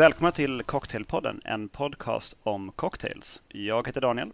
[0.00, 3.42] Välkomna till Cocktailpodden, en podcast om cocktails.
[3.48, 4.32] Jag heter Daniel.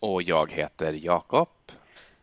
[0.00, 1.48] Och jag heter Jakob.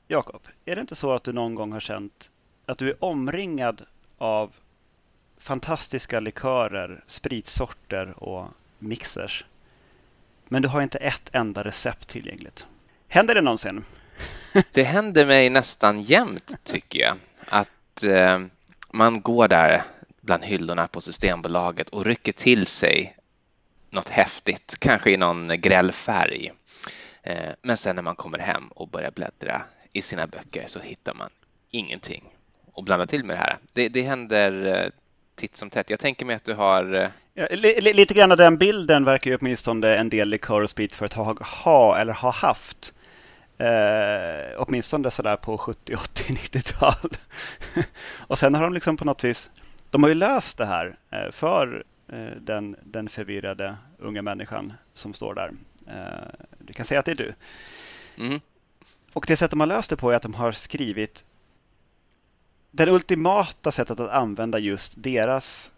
[0.08, 2.32] Jakob, är det inte så att du någon gång har känt
[2.66, 3.82] att du är omringad
[4.18, 4.56] av
[5.38, 8.48] fantastiska likörer, spritsorter och
[8.80, 9.46] mixers.
[10.48, 12.68] Men du har inte ett enda recept tillgängligt.
[13.08, 13.84] Händer det någonsin?
[14.72, 17.18] Det händer mig nästan jämt tycker jag.
[17.50, 18.40] Att eh,
[18.92, 19.84] man går där
[20.24, 23.18] bland hyllorna på Systembolaget och rycker till sig
[23.90, 26.30] något häftigt, kanske i någon grällfärg.
[26.30, 26.52] färg.
[27.24, 29.62] Eh, men sen när man kommer hem och börjar bläddra
[29.94, 31.30] i sina böcker så hittar man
[31.70, 32.24] ingenting
[32.74, 33.58] och blanda till med det här.
[33.74, 34.90] Det, det händer eh,
[35.36, 35.90] titt som tätt.
[35.90, 37.12] Jag tänker mig att du har...
[37.36, 41.40] Eh, li, lite grann av den bilden verkar ju åtminstone en del likör och spritföretag
[41.40, 42.94] ha eller ha haft.
[43.58, 47.10] Eh, åtminstone sådär på 70, 80, 90-tal.
[48.18, 49.52] och sen har de liksom på något vis,
[49.94, 55.14] de har ju löst det här eh, för eh, den, den förvirrade unga människan som
[55.14, 55.52] står där.
[55.88, 57.34] Eh, du kan säga att det är du.
[58.18, 58.40] Mm.
[59.14, 61.26] Och det sätt de har löst det på är att de har skrivit
[62.72, 65.72] det ultimata sättet att använda just deras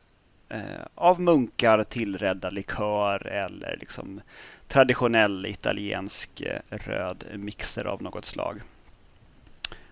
[0.49, 4.21] eh, av munkar tillredda likör eller liksom
[4.67, 8.61] traditionell italiensk röd mixer av något slag.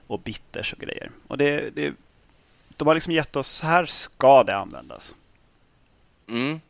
[0.08, 1.12] Och bitters och grejer.
[1.28, 1.94] Och det, det,
[2.78, 5.16] de har liksom gett oss, så här ska det användas.
[6.30, 6.62] Mm.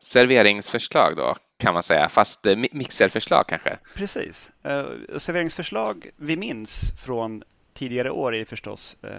[0.00, 3.78] Serveringsförslag då kan man säga, fast eh, mixerförslag kanske?
[3.94, 4.50] Precis.
[4.66, 7.42] Uh, serveringsförslag vi minns från
[7.78, 9.10] tidigare år är förstås eh,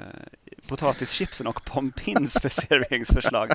[0.68, 3.52] potatischipsen och pompins för serveringsförslag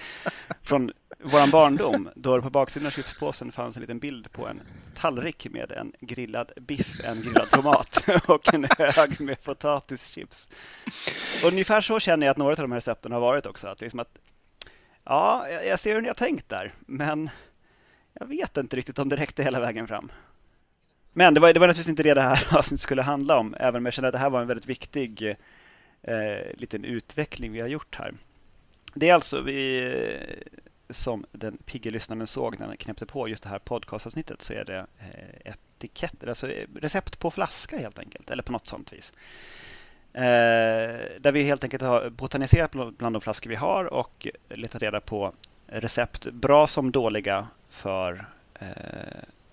[0.62, 2.08] från vår barndom.
[2.14, 4.61] Då det på baksidan av chipspåsen fanns en liten bild på en
[4.95, 10.51] tallrik med en grillad biff, en grillad tomat och en hög med potatischips.
[11.45, 13.68] Ungefär så känner jag att några av de här recepten har varit också.
[13.68, 14.18] Att liksom att,
[15.05, 17.30] ja, jag ser hur ni har tänkt där, men
[18.12, 20.11] jag vet inte riktigt om det räckte hela vägen fram.
[21.17, 23.77] Men det var, det var naturligtvis inte det det här avsnittet skulle handla om, även
[23.77, 25.36] om jag känner att det här var en väldigt viktig
[26.02, 28.14] eh, liten utveckling vi har gjort här.
[28.95, 33.42] Det är alltså vi, eh, som den pigge lyssnaren såg när han knäppte på just
[33.42, 38.42] det här podcastavsnittet så är det eh, etiketter, alltså recept på flaska helt enkelt, eller
[38.42, 39.13] på något sånt vis.
[40.13, 45.01] Eh, där vi helt enkelt har botaniserat bland de flaskor vi har och letat reda
[45.01, 45.33] på
[45.67, 48.67] recept, bra som dåliga, för eh,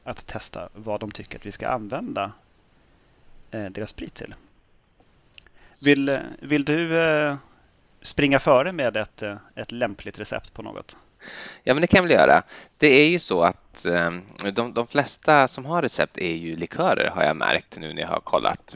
[0.03, 2.31] att testa vad de tycker att vi ska använda
[3.51, 4.35] eh, deras sprit till.
[5.79, 7.35] Vill, vill du eh,
[8.01, 10.97] springa före med ett, eh, ett lämpligt recept på något?
[11.63, 12.44] Ja, men det kan jag väl göra.
[12.78, 13.85] Det är ju så att
[14.53, 18.09] de, de flesta som har recept är ju likörer har jag märkt nu när jag
[18.09, 18.75] har kollat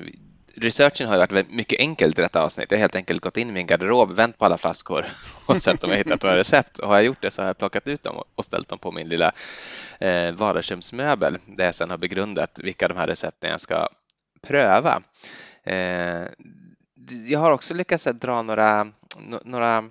[0.55, 2.71] researchen har varit mycket enkelt i detta avsnitt.
[2.71, 5.05] Jag har helt enkelt gått in i min garderob, vänt på alla flaskor
[5.45, 6.79] och sett om jag hittat några recept.
[6.79, 8.91] Och har jag gjort det så har jag plockat ut dem och ställt dem på
[8.91, 9.31] min lilla
[9.99, 13.88] eh, vardagsrumsmöbel där jag sedan har begrundat vilka de här recepten jag ska
[14.41, 15.01] pröva.
[15.63, 16.25] Eh,
[17.27, 18.87] jag har också lyckats dra några,
[19.43, 19.83] några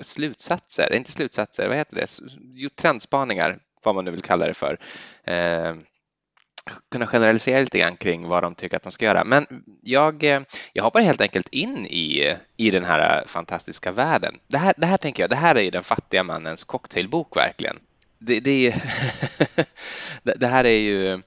[0.00, 2.06] slutsatser, inte slutsatser, vad heter det?
[2.54, 4.78] Jo, trendspaningar, vad man nu vill kalla det för.
[5.24, 5.74] Eh,
[6.90, 9.24] kunna generalisera lite grann kring vad de tycker att man ska göra.
[9.24, 9.46] Men
[9.82, 10.40] jag, eh,
[10.72, 14.38] jag hoppar helt enkelt in i, i den här fantastiska världen.
[14.46, 17.76] Det här, det här tänker jag, det här är ju den fattiga mannens cocktailbok verkligen.
[18.18, 18.82] Det, det, är,
[20.38, 21.22] det här är ju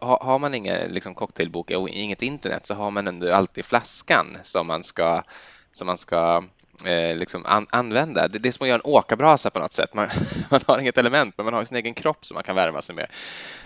[0.00, 4.66] har man ingen liksom, cocktailbok och inget internet så har man ändå alltid flaskan som
[4.66, 5.22] man ska,
[5.70, 6.44] som man ska
[6.84, 8.28] eh, liksom an använda.
[8.28, 9.94] Det, det är som att göra en åkarbrasa på något sätt.
[9.94, 10.08] Man,
[10.50, 12.94] man har inget element, men man har sin egen kropp som man kan värma sig
[12.94, 13.06] med.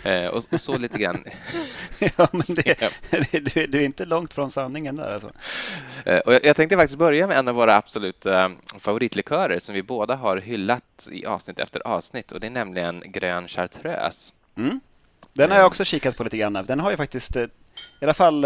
[0.03, 1.25] Eh, och, och, så lite grann.
[1.99, 2.93] ja, men det,
[3.55, 5.31] det, du, är inte långt från sanningen där alltså.
[6.05, 9.75] Eh, och jag, jag, tänkte faktiskt börja med en av våra absoluta eh, favoritlikörer som
[9.75, 14.33] vi båda har hyllat i avsnitt efter avsnitt och det är nämligen grön chartreuse.
[14.57, 14.81] Mm.
[15.33, 16.65] Den har jag också kikat på lite grann.
[16.67, 17.43] Den har ju faktiskt, eh,
[18.01, 18.41] i alla fall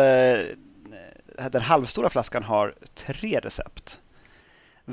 [1.50, 4.00] den halvstora flaskan har tre recept.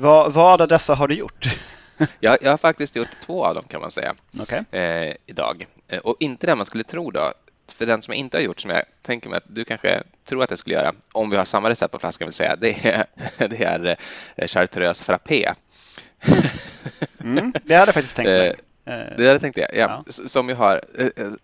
[0.00, 1.48] Vad, vad av dessa har du gjort?
[2.20, 4.80] jag, jag har faktiskt gjort två av dem kan man säga okay.
[4.80, 5.66] eh, idag.
[5.88, 7.32] Eh, och inte det man skulle tro då.
[7.72, 10.42] För den som jag inte har gjort, som jag tänker mig att du kanske tror
[10.42, 13.06] att jag skulle göra, om vi har samma recept på flaskan vill säga, det är,
[13.48, 13.96] det är
[14.36, 15.52] eh, chartreuse frappé.
[17.20, 18.48] mm, det hade jag faktiskt tänkt mig.
[18.84, 20.02] Eh, det hade tänkte jag, ja.
[20.06, 20.12] ja.
[20.12, 20.82] Som ju har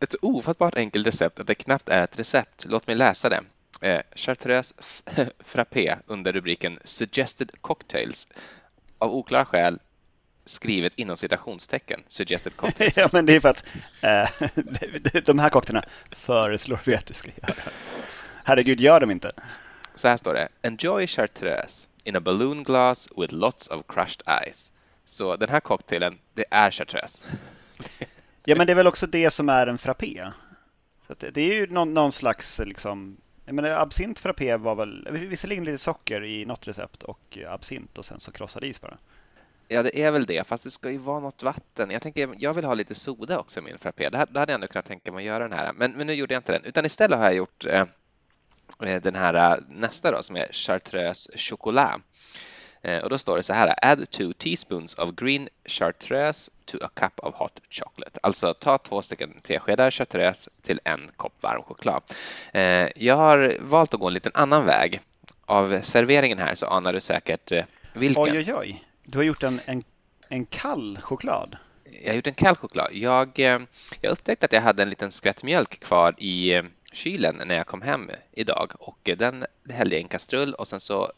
[0.01, 2.65] ett så ofattbart enkelt recept att det knappt är ett recept.
[2.69, 3.41] Låt mig läsa det
[3.81, 4.75] eh, Chartreuse
[5.45, 8.29] Frappé under rubriken Suggested Cocktails.
[8.99, 9.79] Av oklara skäl
[10.47, 12.97] skrivet inom citationstecken, Suggested Cocktails.
[12.97, 13.65] ja, men det är för att
[14.01, 17.55] eh, de här cocktailarna föreslår vi att du ska göra.
[18.45, 19.33] Herregud, gör dem inte.
[19.95, 20.49] Så här står det.
[20.63, 24.73] Enjoy Chartreuse in a balloon glass with lots of crushed ice.
[25.05, 27.25] Så den här cocktailen, det är chartreuse.
[28.45, 30.31] Ja, men det är väl också det som är en frappé.
[31.07, 35.09] Så det, det är ju någon, någon slags liksom jag menar, absint frappé var väl
[35.11, 38.99] visserligen lite socker i något recept och eh, absint och sen så krossad is bara.
[39.69, 41.91] Ja, det är väl det, fast det ska ju vara något vatten.
[41.91, 44.09] Jag tänker, jag vill ha lite soda också i min frappé.
[44.11, 46.35] Det, hade jag ändå kunnat tänka mig att göra den här, men, men nu gjorde
[46.35, 47.85] jag inte den, utan istället har jag gjort eh,
[48.83, 52.01] eh den här eh, nästa då som är chartreuse chocolat.
[52.85, 56.89] Eh, och då står det så här, add two teaspoons of green chartreuse to a
[56.95, 58.21] cup of hot chocolate.
[58.23, 62.03] Alltså ta två stycken teskedar chartreuse till en kopp varm choklad.
[62.53, 65.01] Eh, jag har valt att gå en liten annan väg.
[65.47, 68.23] Av serveringen här så anar du säkert eh, vilken.
[68.23, 68.85] Oj, oj, oj.
[69.05, 69.85] Du har gjort en, en,
[70.29, 71.57] en kall choklad.
[72.03, 72.89] Jag har gjort en kall choklad.
[72.93, 73.39] Jag,
[74.01, 77.83] jag upptäckte att jag hade en liten skvätt mjölk kvar i kylen när jag kom
[77.83, 81.13] hem idag och den hällde jag i en kastrull och sen så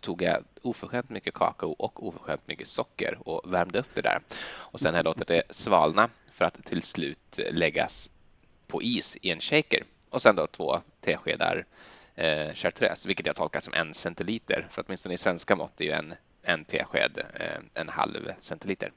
[0.00, 4.20] tog jag oförskämt mycket kakao och oförskämt mycket socker och värmde upp det där.
[4.48, 8.10] Och sen har jag låtit det svalna för att till slut läggas
[8.66, 9.84] på is i en shaker.
[10.10, 11.64] Och sen då två teskedar
[12.14, 14.68] eh, chartreuse, vilket jag tolkar som en centiliter.
[14.70, 18.92] För åtminstone i svenska mått är ju en, en tesked eh, en halv centiliter.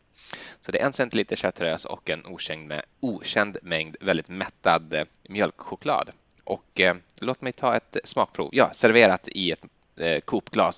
[0.61, 5.05] Så det är en centiliter chartreuse och en okänd, med, okänd mängd väldigt mättad eh,
[5.29, 6.11] mjölkchoklad.
[6.43, 8.49] Och eh, låt mig ta ett smakprov.
[8.53, 9.65] Ja, serverat i ett
[10.01, 10.21] eh,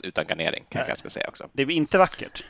[0.04, 1.50] utan garnering kanske jag ska säga också.
[1.54, 2.44] Det är inte vackert.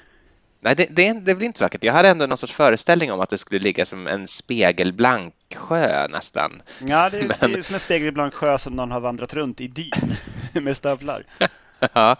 [0.63, 1.83] Nej, det, det, det väl inte så vackert.
[1.83, 6.07] Jag hade ändå någon sorts föreställning om att det skulle ligga som en spegelblank sjö
[6.07, 6.61] nästan.
[6.79, 7.51] Ja, det är, Men...
[7.51, 10.15] det är som en spegelblank sjö som någon har vandrat runt i dyn
[10.63, 11.25] med stövlar.
[11.93, 12.15] ja,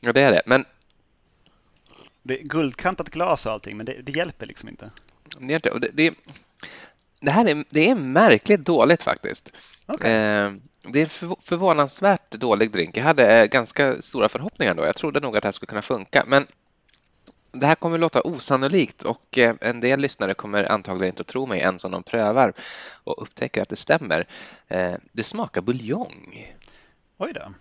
[0.00, 0.42] det är det.
[0.46, 0.64] Men
[2.22, 4.90] det är guldkantat glas och allting, men det, det hjälper liksom inte.
[5.38, 6.14] Det, det,
[7.20, 9.52] det här är, det är märkligt dåligt faktiskt.
[9.94, 10.12] Okay.
[10.12, 10.52] Eh,
[10.82, 12.96] det är en förvånansvärt dålig drink.
[12.96, 14.84] Jag hade eh, ganska stora förhoppningar då.
[14.84, 16.46] Jag trodde nog att det här skulle kunna funka, men
[17.52, 21.46] det här kommer låta osannolikt och eh, en del lyssnare kommer antagligen inte att tro
[21.46, 22.52] mig ens om de prövar
[23.04, 24.26] och upptäcker att det stämmer.
[25.12, 26.54] Det smakar buljong.
[27.18, 27.52] Oj då.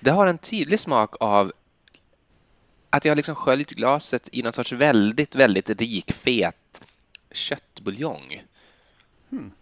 [0.00, 1.52] Det har en tydlig smak av
[2.90, 6.82] att jag liksom sköljt glaset i någon sorts väldigt, väldigt rik, fet
[7.32, 8.42] köttbuljong.
[9.30, 9.52] Hmm.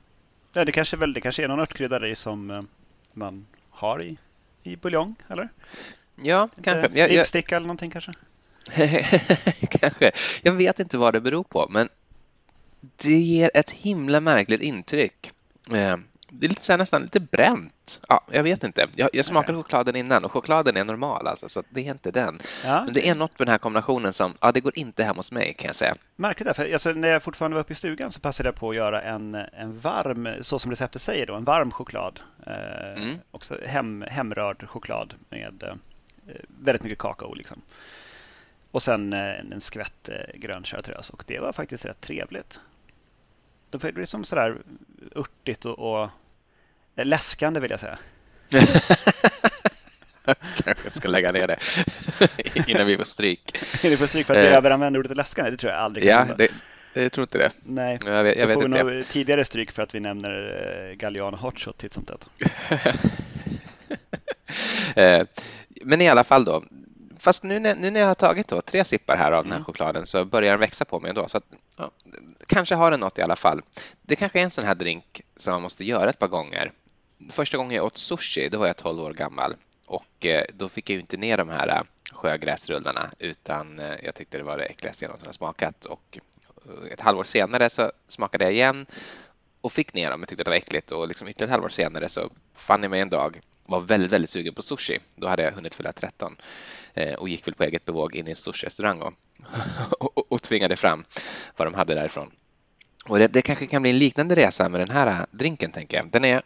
[0.58, 2.60] Ja, det kanske, väl, det kanske är någon örtkrydda i som eh,
[3.12, 4.18] man har i,
[4.62, 5.48] i buljong, eller?
[6.22, 6.98] Ja, kanske.
[6.98, 8.14] Jag, eller någonting kanske?
[9.70, 10.10] kanske.
[10.42, 11.88] Jag vet inte vad det beror på, men
[12.80, 15.30] det ger ett himla märkligt intryck.
[16.30, 18.00] Det är lite så nästan lite bränt.
[18.08, 18.86] Ja, jag vet inte.
[18.96, 22.40] Jag, jag smakade chokladen innan och chokladen är normal, alltså, så det är inte den.
[22.64, 22.84] Ja.
[22.84, 25.32] Men det är något med den här kombinationen som, ja, det går inte hem hos
[25.32, 25.94] mig kan jag säga.
[26.16, 28.76] Märkligt därför, alltså, när jag fortfarande var uppe i stugan så passade jag på att
[28.76, 32.20] göra en, en varm, så som receptet säger då, en varm choklad.
[32.46, 33.18] Eh, mm.
[33.30, 35.74] Också hem, hemrörd choklad med eh,
[36.46, 37.62] väldigt mycket kakao liksom.
[38.70, 42.60] Och sen eh, en skvätt eh, grön chartreuse och det var faktiskt rätt trevligt.
[43.70, 44.56] Det blir som sådär
[45.16, 46.10] örtigt och, och
[46.96, 47.98] läskande vill jag säga.
[50.64, 51.58] Kanske ska lägga ner det
[52.70, 53.58] innan vi får stryk.
[53.84, 54.58] innan vi får stryk för att jag eh.
[54.58, 56.48] överanvänder ordet läskande, det tror jag aldrig Ja, det,
[56.92, 57.50] jag tror inte det.
[57.62, 61.36] Nej, jag vet, jag vet får nog tidigare stryk för att vi nämner eh, Galliano
[61.36, 62.28] Hotshot titt som tätt.
[64.94, 65.22] Eh,
[65.82, 66.64] men i alla fall då,
[67.28, 69.58] fast nu när, nu när jag har tagit då, tre sippar här av den här
[69.58, 69.64] mm.
[69.64, 71.28] chokladen så börjar den växa på mig ändå.
[71.28, 71.44] Så att,
[71.76, 71.90] ja,
[72.46, 73.62] kanske har den något i alla fall.
[74.02, 76.72] Det kanske är en sån här drink som man måste göra ett par gånger.
[77.30, 79.56] Första gången jag åt sushi, då var jag 12 år gammal
[79.86, 81.82] och eh, då fick jag inte ner de här eh,
[82.12, 85.84] sjögräsrullarna utan eh, jag tyckte det var det äckligaste jag någonsin har smakat.
[85.84, 86.18] Och
[86.90, 88.86] ett halvår senare så smakade jag igen
[89.60, 90.20] och fick ner dem.
[90.20, 93.00] Jag tyckte det var äckligt och liksom ytterligare ett halvår senare så fann jag mig
[93.00, 94.98] en dag var väldigt, väldigt sugen på sushi.
[95.16, 96.36] Då hade jag hunnit fylla 13
[96.94, 99.14] eh, och gick väl på eget bevåg in i en sushi-restaurang och,
[100.16, 101.04] och, och, tvingade fram
[101.56, 102.30] vad de hade därifrån.
[103.08, 105.96] Och det, det kanske kan bli en liknande resa med den här eh, drinken, tänker
[105.96, 106.10] jag.
[106.10, 106.42] Den är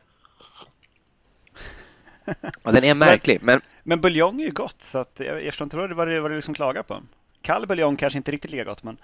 [2.62, 3.38] Ja, den är märklig.
[3.42, 6.20] Men, men, men buljong är ju gott, så att jag, jag förstår inte vad du
[6.20, 7.02] vad du liksom klagar på.
[7.42, 8.96] Kall buljong kanske inte riktigt lika gott, men...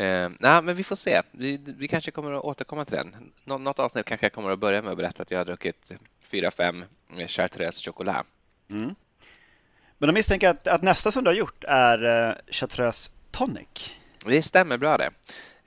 [0.00, 1.22] Eh, nej, men vi får se.
[1.30, 3.32] Vi, vi kanske kommer att återkomma till den.
[3.44, 5.92] Nå, något avsnitt kanske jag kommer att börja med att berätta att jag har druckit
[6.22, 6.84] fyra, fem
[7.26, 8.24] Chartreuse choklad.
[8.70, 8.94] Mm.
[9.98, 13.94] Men då misstänker jag att, att, nästa som du har gjort är uh, Chartreuse tonic.
[14.26, 15.10] Det stämmer bra det.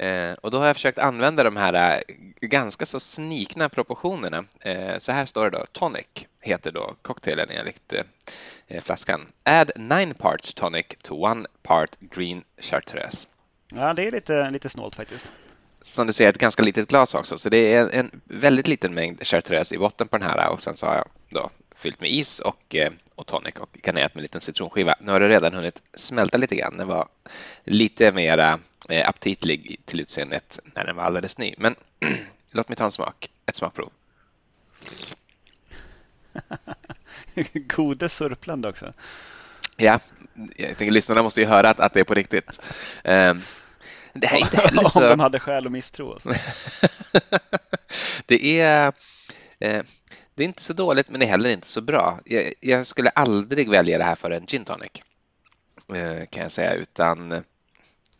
[0.06, 4.44] Eh, och då har jag försökt använda de här eh, ganska så snikna proportionerna.
[4.62, 6.08] Eh, så här står det då, tonic
[6.42, 7.94] heter då cocktailen enligt
[8.82, 9.28] flaskan.
[9.44, 13.28] Add nine parts tonic to one part green chartreuse.
[13.76, 15.32] Ja, det är lite, lite snålt faktiskt.
[15.82, 19.28] Som du ser, ett ganska litet glas också, så det är en väldigt liten mängd
[19.28, 22.40] chartreuse i botten på den här och sen så har jag då fyllt med is
[22.40, 24.96] och, eh, och tonic och garnerat med en liten citronskiva.
[25.02, 26.78] Nu har det redan hunnit smälta lite grann.
[26.78, 27.08] Den var
[27.64, 28.38] lite mer
[28.90, 31.56] eh, aptitlig till utseendet när den var alldeles ny.
[31.58, 31.76] Men
[32.52, 33.92] låt mig ta en smak, ett smakprov.
[37.54, 38.94] Gode surplande också.
[39.78, 40.00] Ja,
[40.56, 42.60] jag tänker lyssnarna måste ju höra att, att det är på riktigt.
[43.04, 43.42] Um,
[44.20, 45.04] det är inte heller så...
[45.04, 46.24] Om de hade skäl att misstro oss.
[48.26, 48.94] det är...
[49.60, 49.84] Eh,
[50.36, 52.20] det är inte så dåligt, men det är heller inte så bra.
[52.26, 54.92] Jag, jag skulle aldrig välja det här för en gin tonic,
[55.94, 57.44] eh, kan jag säga, utan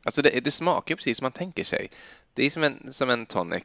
[0.06, 1.90] alltså det, det smakar precis som man tänker sig.
[2.34, 3.64] Det är som en, som en tonic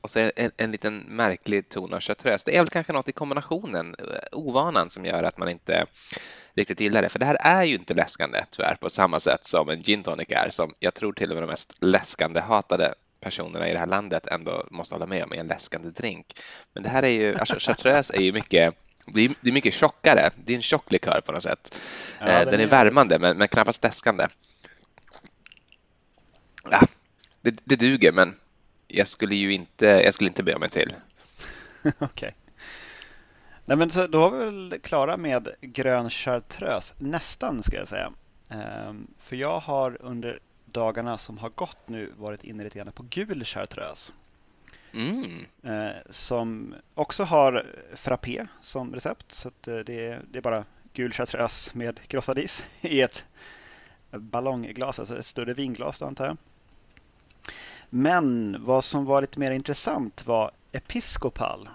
[0.00, 2.44] och så en, en liten märklig ton av chartreuse.
[2.46, 5.86] Det är väl kanske något i kombinationen, eh, ovanan, som gör att man inte
[6.54, 7.08] riktigt gillar det.
[7.08, 10.26] För det här är ju inte läskande tyvärr på samma sätt som en gin tonic
[10.28, 13.86] är, som jag tror till och med de mest läskande hatade personerna i det här
[13.86, 16.26] landet ändå måste hålla med om är en läskande drink.
[16.72, 18.74] Men det här är ju, alltså chartreuse är ju mycket
[19.06, 20.30] det är, det är mycket tjockare.
[20.44, 21.78] Det är en tjock likör på något sätt.
[22.18, 24.26] Ja, den, den är, är värmande men, men knappast läskande.
[26.70, 26.80] Ja,
[27.40, 28.34] det, det duger men
[28.88, 30.94] jag skulle ju inte, jag skulle inte be mig till.
[31.82, 31.94] Okej.
[32.00, 32.30] Okay.
[33.70, 36.94] Nej men så då var vi väl klara med grön chartreuse.
[36.98, 38.12] Nästan ska jag säga.
[38.48, 43.04] Ehm, för jag har under dagarna som har gått nu varit inne lite grann på
[43.10, 44.12] gul chartreuse.
[44.92, 45.46] Mm.
[45.62, 49.32] Ehm, som också har frappé som recept.
[49.32, 53.24] Så det är, det är bara gul chartreuse med krossad is i ett
[54.10, 56.36] ballongglas, alltså ett större vinglas då antar jag.
[57.90, 61.68] Men vad som var lite mer intressant var Episcopal.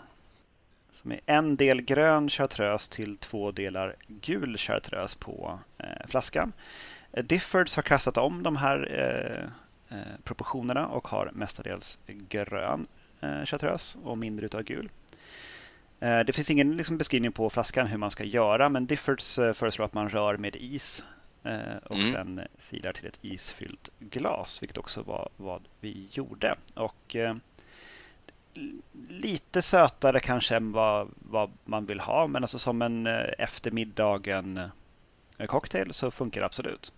[1.11, 6.53] Är en del grön chartreuse till två delar gul chartreuse på eh, flaskan.
[7.11, 12.87] Eh, Diffords har kastat om de här eh, eh, proportionerna och har mestadels grön
[13.21, 14.89] eh, chartreuse och mindre utav gul.
[15.99, 19.85] Eh, det finns ingen liksom, beskrivning på flaskan hur man ska göra men Diffords föreslår
[19.85, 21.03] att man rör med is
[21.45, 22.11] Eh, och mm.
[22.11, 26.55] sen filar till ett isfyllt glas, vilket också var vad vi gjorde.
[26.73, 27.35] Och eh,
[29.09, 34.57] lite sötare kanske än vad, vad, man vill ha, men alltså som en eh, eftermiddagen
[35.37, 36.93] eh, cocktail så funkar det absolut.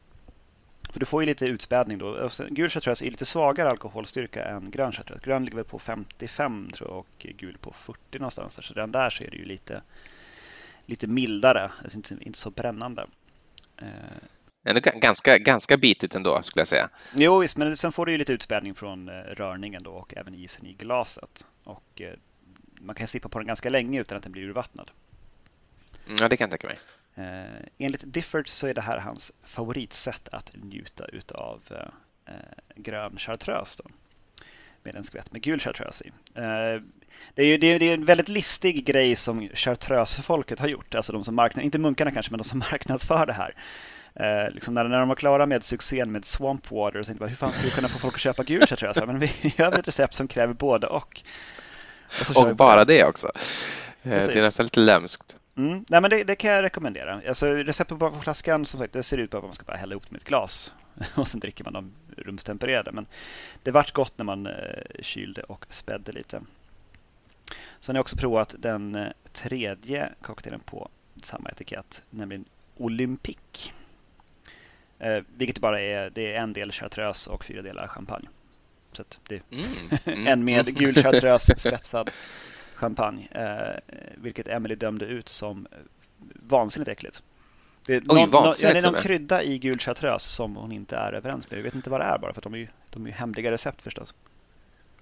[0.90, 2.30] För du får ju lite utspädning då.
[2.50, 5.26] Gul chartreuse är lite svagare alkoholstyrka än grön chartreuse.
[5.26, 8.66] Grön ligger väl på 55 tror jag och gul på 40 någonstans.
[8.66, 9.82] Så redan där så är det ju lite,
[10.86, 13.08] lite mildare, alltså inte, inte så brännande.
[13.78, 13.88] Eh,
[14.68, 16.90] Ändå ganska, ganska bitigt ändå skulle jag säga.
[17.14, 20.36] Jo visst, men sen får du ju lite utspädning från eh, rörningen då och även
[20.36, 21.46] isen i glaset.
[21.64, 22.14] Och eh,
[22.80, 24.92] man kan sippa på den ganska länge utan att den blir urvattnad.
[26.06, 26.78] Mm, ja, det kan jag tänka mig.
[27.16, 31.62] Eh, enligt Difford så är det här hans favoritsätt att njuta utav
[32.26, 32.34] eh,
[32.76, 33.84] grön chartreuse.
[33.84, 33.90] Då,
[34.84, 36.12] med en skvätt med gul chartreuse i.
[37.34, 40.96] Det är, ju, det, är, det är en väldigt listig grej som chartreusefolket har gjort.
[40.96, 43.56] Alltså de som marknadsför, inte munkarna kanske, men de som marknadsför det här.
[44.20, 47.30] Eh, liksom när, när de var klara med succén med Swamp Water så tänkte jag
[47.30, 49.08] hur fan ska vi kunna få folk att köpa gul tror jag.
[49.08, 51.22] Men vi gör ett recept som kräver både och.
[52.36, 53.32] Och, och bara det också.
[54.04, 54.34] Precis.
[54.34, 55.36] Det är nästan lite lömskt.
[55.58, 55.86] Mm.
[55.90, 57.22] Nej, men det, det, kan jag rekommendera.
[57.28, 59.96] Alltså, receptet på flaskan som sagt, det ser ut på att man ska bara hälla
[59.96, 60.74] upp med ett glas
[61.16, 62.92] och sen dricker man dem rumstempererade.
[62.92, 63.06] Men
[63.64, 64.54] det vart gott när man eh,
[65.02, 66.42] kylde och spädde lite.
[67.80, 70.90] Sen har jag också provat den eh, tredje cocktailen på
[71.24, 72.46] samma etikett, nämligen
[72.78, 73.74] Olympic.
[75.00, 78.28] Eh, vilket bara är, det är en del chartreuse och fyra delar champagne.
[78.92, 79.66] Så det mm.
[80.06, 80.28] Mm.
[80.28, 82.12] en med gul chartreuse spetsad
[82.76, 83.28] champagne.
[83.32, 85.68] Eh, vilket Emily dömde ut som
[86.34, 87.24] vansinnigt äckligt.
[87.86, 91.14] Det är, Oj, någon, det är någon krydda i gul chartreuse som hon inte är
[91.14, 91.58] överens med.
[91.58, 93.52] Jag vet inte vad det är bara för de är ju, de är ju hemliga
[93.52, 94.14] recept förstås.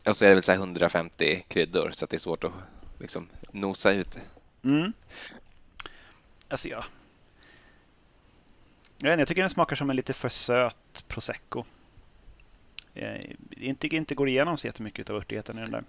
[0.05, 2.51] Och så är det väl så 150 kryddor så att det är svårt att
[2.99, 4.17] liksom nosa ut.
[4.63, 4.93] Mm.
[6.47, 6.83] Alltså ja,
[8.97, 11.63] jag tycker den smakar som en lite för söt prosecco.
[12.93, 15.83] Jag inte, inte går igenom så jättemycket av örtigheten i den där.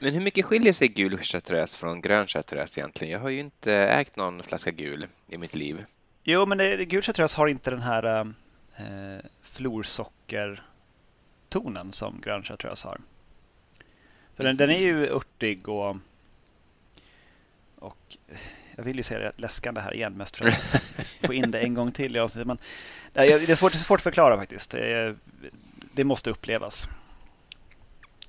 [0.00, 3.12] Men hur mycket skiljer sig gul chartreuse från grön chartreuse egentligen?
[3.12, 5.84] Jag har ju inte ägt någon flaska gul i mitt liv.
[6.24, 8.34] Jo, men det, gul chartreuse har inte den här
[8.76, 13.00] eh, florsockertonen som grön chartreuse har.
[14.36, 15.96] Så den, den, är ju örtig och,
[17.78, 18.16] och
[18.76, 20.82] jag vill ju säga läskande här igen mest för att
[21.26, 22.46] få in det en gång till i avsnittet.
[22.46, 22.58] Men
[23.12, 24.70] det är svårt, det är svårt att förklara faktiskt.
[24.70, 25.16] Det,
[25.92, 26.88] det måste upplevas.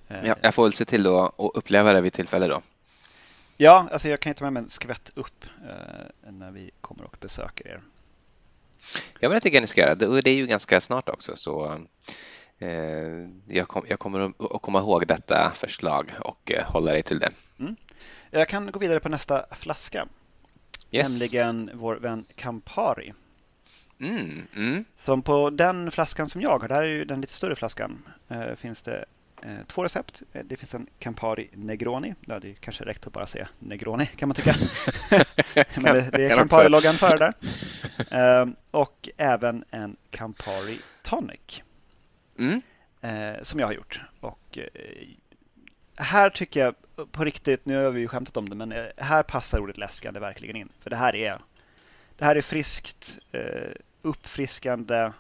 [0.08, 2.62] Ja, jag får väl se till att uppleva det vid tillfälle då.
[3.58, 7.04] Ja, alltså jag kan ju ta med mig en skvätt upp eh, när vi kommer
[7.04, 7.82] och besöker er.
[9.20, 10.22] Ja, men jag tycker ni ska göra det.
[10.22, 11.82] Det är ju ganska snart också så
[12.60, 12.70] eh,
[13.48, 17.32] jag, kom, jag, kommer att komma ihåg detta förslag och eh, hålla dig till det.
[17.60, 17.76] Mm.
[18.32, 20.08] Jag kan gå vidare på nästa flaska.
[20.92, 21.10] Yes.
[21.10, 23.14] Nämligen vår vän Campari.
[24.00, 24.86] Mm, mm.
[24.98, 28.04] Som på den flaskan som jag har, det här är ju den lite större flaskan,
[28.30, 29.06] eh, finns det
[29.44, 30.24] eh, två recept.
[30.34, 32.16] Eh, det finns en Campari Negroni.
[32.22, 34.56] Det hade kanske räckt att bara säga Negroni kan man tycka.
[35.76, 37.34] Men det, det är Campari-loggan före där.
[38.42, 41.64] Eh, och även en Campari Tonic.
[42.40, 42.62] Mm.
[43.42, 44.02] Som jag har gjort.
[44.20, 44.58] Och
[45.98, 46.76] här tycker jag
[47.12, 50.56] på riktigt, nu har vi ju skämtat om det, men här passar ordet läskande verkligen
[50.56, 50.70] in.
[50.80, 51.40] För det här är,
[52.18, 53.20] det här är friskt,
[54.02, 55.12] uppfriskande,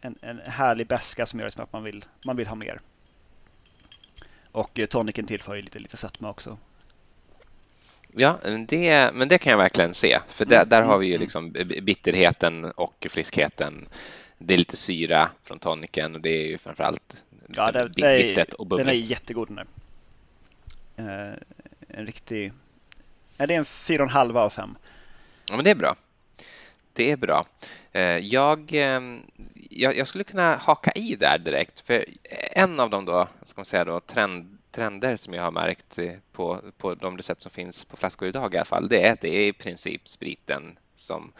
[0.00, 2.80] en, en härlig beska som gör det som att man vill, man vill ha mer.
[4.52, 6.58] Och tonicen tillför ju lite, lite sötma också.
[8.12, 10.18] Ja, det, men det kan jag verkligen se.
[10.28, 13.88] För där, där har vi ju liksom bitterheten och friskheten.
[14.38, 18.66] Det är lite syra från toniken och det är ju framförallt ja, det, bittert och
[18.66, 18.86] bubbligt.
[18.86, 19.66] Den är jättegod den där.
[20.98, 21.34] Uh,
[21.88, 22.52] en riktig...
[23.36, 24.76] Ja, det är en 4,5 av 5.
[25.48, 25.96] Ja, men det är bra.
[26.92, 27.46] Det är bra.
[27.92, 29.22] Eh, jag, ehm,
[29.70, 32.04] jag, jag, skulle kunna haka i där direkt, för
[32.52, 35.98] en av de då, ska man säga då, trend, trender som jag har märkt
[36.32, 39.20] på, på de recept som finns på flaskor idag i alla fall, det är att
[39.20, 41.32] det är i princip spriten som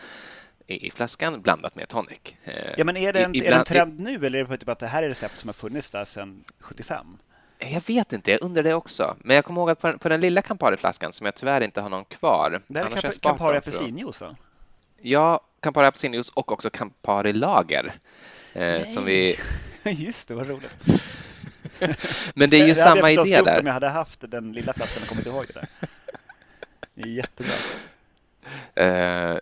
[0.67, 2.35] är i flaskan blandat med tonic.
[2.45, 4.59] Eh, ja, men är det en, I, är det en trend nu eller är det
[4.59, 7.19] typ att det här är recept som har funnits där sedan 75?
[7.59, 9.17] Jag vet inte, jag undrar det också.
[9.21, 11.81] Men jag kommer ihåg att på den, på den lilla Campari-flaskan som jag tyvärr inte
[11.81, 12.63] har någon kvar.
[12.67, 14.37] Det här är Campari apelsinjuice va?
[15.01, 17.95] Ja, Campari apelsinjuice och också Campari lager.
[18.53, 19.39] Eh, som vi...
[19.85, 20.77] Just det, vad roligt.
[22.35, 23.45] Men det är ju det samma idé där.
[23.45, 25.69] Det om jag hade haft den lilla flaskan och kommit ihåg det där.
[26.95, 27.55] Det är jättebra.
[28.75, 29.37] Eh,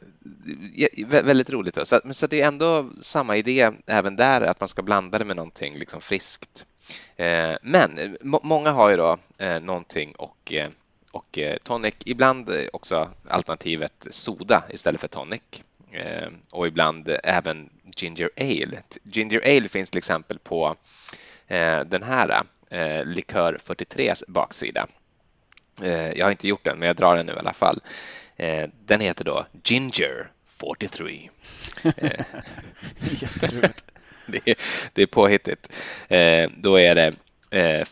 [1.08, 1.74] väldigt roligt.
[1.74, 1.84] Då.
[1.84, 5.36] Så, så det är ändå samma idé även där, att man ska blanda det med
[5.36, 6.66] någonting liksom friskt.
[7.16, 10.68] Eh, men många har ju då eh, någonting och eh,
[11.16, 11.94] och eh, tonic.
[12.04, 15.42] Ibland också alternativet soda istället för tonic
[15.92, 18.82] eh, och ibland även ginger ale.
[19.02, 20.76] Ginger ale finns till exempel på
[21.46, 22.42] eh, den här
[23.04, 24.86] likör 43 baksida.
[26.14, 27.80] Jag har inte gjort den, men jag drar den nu i alla fall.
[28.84, 31.30] Den heter då Ginger 43.
[33.00, 33.84] Jätteroligt.
[34.32, 34.56] det, är,
[34.92, 35.72] det är påhittigt.
[36.08, 37.14] Eh, då är det
[37.50, 37.84] eh,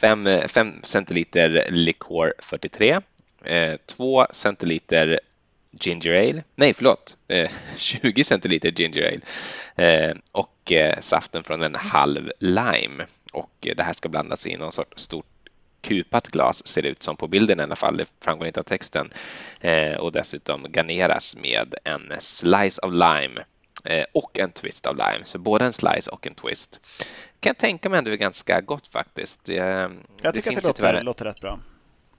[0.48, 3.00] 5 centiliter likör 43
[3.86, 5.20] 2 eh, centiliter
[5.70, 9.20] ginger ale, nej förlåt, eh, 20 centiliter ginger ale
[9.88, 13.06] eh, och saften från en halv lime.
[13.32, 15.26] Och det här ska blandas i någon sorts stort
[15.80, 18.64] kupat glas ser det ut som på bilden i alla fall, det framgår inte av
[18.64, 19.12] texten.
[19.98, 23.44] och dessutom garneras med en slice of lime
[24.12, 26.80] och en twist av lime, så både en slice och en twist.
[27.40, 29.48] Kan jag tänka mig ändå är ganska gott faktiskt.
[29.48, 31.02] jag tycker det att det låter, tyvärr...
[31.02, 31.60] låter rätt bra.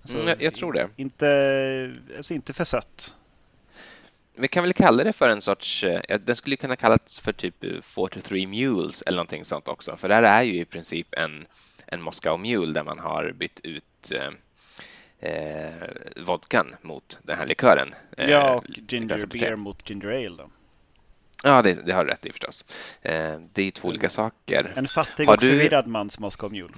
[0.01, 0.89] Alltså, mm, jag, jag, tror det.
[0.95, 3.15] Inte, alltså inte för sött.
[4.37, 7.65] Vi kan väl kalla det för en sorts, eh, den skulle kunna kallas för typ
[7.81, 11.47] 43 Mules eller någonting sånt också, för det här är ju i princip en,
[11.85, 14.29] en Moscow Mule där man har bytt ut eh,
[15.29, 15.89] eh
[16.25, 17.95] vodkan mot den här likören.
[18.17, 20.49] Ja, och ginger beer mot ginger ale då.
[21.45, 22.65] Ja, det, det, har du rätt i förstås.
[23.01, 24.73] Eh, det är två olika saker.
[24.75, 25.49] En fattig har och du...
[25.49, 26.73] förvirrad mans Moscow Mule.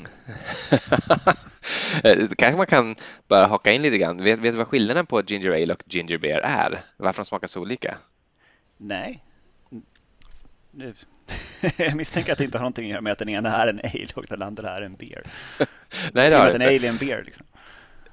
[2.03, 2.95] Eh, kanske man kan
[3.27, 4.23] bara haka in lite grann.
[4.23, 6.82] Vet, vet du vad skillnaden på ginger ale och ginger beer är?
[6.97, 7.97] Varför de smakar så olika?
[8.77, 9.23] Nej.
[11.77, 13.80] Jag misstänker att det inte har någonting att göra med att den ena är en
[13.80, 15.23] ale och den andra är en beer.
[16.13, 16.65] Nej, det har det inte.
[16.65, 17.45] En ale är en beer liksom.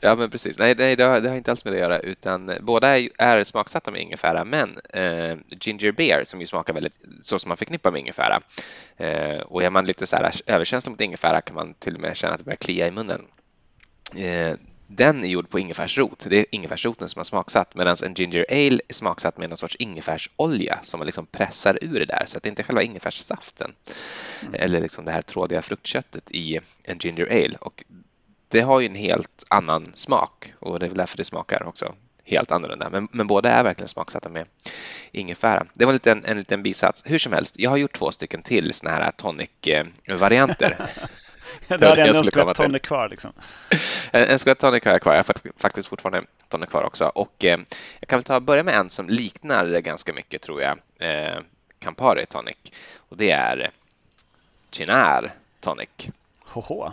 [0.00, 0.58] Ja, men precis.
[0.58, 3.08] Nej, nej det, har, det har inte alls med det att göra, utan båda är,
[3.18, 7.56] är smaksatta med ingefära, men eh, ginger beer som ju smakar väldigt så som man
[7.56, 8.40] förknippar med ingefära.
[8.96, 12.16] Eh, och är man lite så här överkänslig mot ingefära kan man till och med
[12.16, 13.22] känna att det börjar klia i munnen.
[14.16, 14.54] Eh,
[14.86, 16.26] den är gjord på ingefärsrot.
[16.28, 19.76] Det är ingefärsroten som har smaksatt medan en ginger ale är smaksatt med någon sorts
[19.76, 23.72] ingefärsolja som man liksom pressar ur det där så att det inte är själva ingefärssaften
[24.42, 24.54] mm.
[24.54, 27.56] eller liksom det här trådiga fruktköttet i en ginger ale.
[27.60, 27.84] Och
[28.54, 31.94] det har ju en helt annan smak och det är väl därför det smakar också
[32.24, 32.90] helt annorlunda.
[32.90, 34.46] Men, men båda är verkligen smaksatta med
[35.12, 35.66] ingefära.
[35.74, 37.02] Det var en liten, en liten bisats.
[37.06, 40.76] Hur som helst, jag har gjort två stycken till såna här tonic-varianter.
[41.68, 43.32] du hade ändå en skvätt tonic kvar liksom.
[44.10, 45.12] En, en skvätt tonic har jag kvar.
[45.12, 47.04] Jag har faktiskt fortfarande tonic kvar också.
[47.04, 47.58] Och eh,
[48.00, 51.38] jag kan väl ta börja med en som liknar ganska mycket tror jag eh,
[51.78, 52.56] Campari tonic
[52.96, 53.70] och det är
[54.70, 55.88] Chinar tonic.
[56.44, 56.92] Hoho.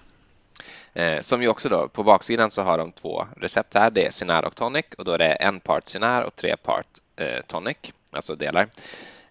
[0.94, 3.92] Eh, som ju också då, på baksidan så har de två recept här.
[3.92, 6.88] Det är Cinar och tonic och då är det en part Cinar och tre part
[7.16, 7.78] eh, tonic,
[8.12, 8.68] alltså delar.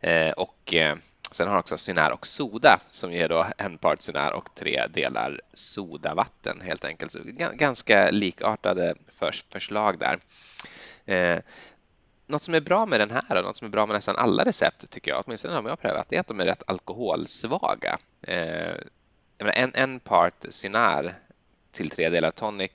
[0.01, 0.97] Eh, och eh,
[1.31, 5.41] Sen har också Sinär och Soda som ger då en part Sinär och tre delar
[5.53, 7.13] sodavatten helt enkelt.
[7.13, 7.19] Så
[7.55, 8.95] ganska likartade
[9.51, 10.19] förslag där.
[11.05, 11.39] Eh,
[12.27, 14.45] något som är bra med den här och något som är bra med nästan alla
[14.45, 17.99] recept tycker jag, åtminstone de jag har prövat, det är att de är rätt alkoholsvaga.
[18.23, 18.75] Eh,
[19.39, 21.19] en, en part Cynar
[21.73, 22.71] till tre delar tonic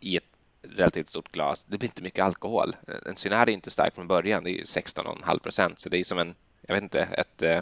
[0.00, 0.24] i ett
[0.62, 1.64] relativt stort glas.
[1.68, 2.76] Det blir inte mycket alkohol.
[3.06, 6.18] En Cynar är inte stark från början, det är 16,5 procent, så det är som
[6.18, 6.34] en,
[6.66, 7.60] jag vet inte, ett eh,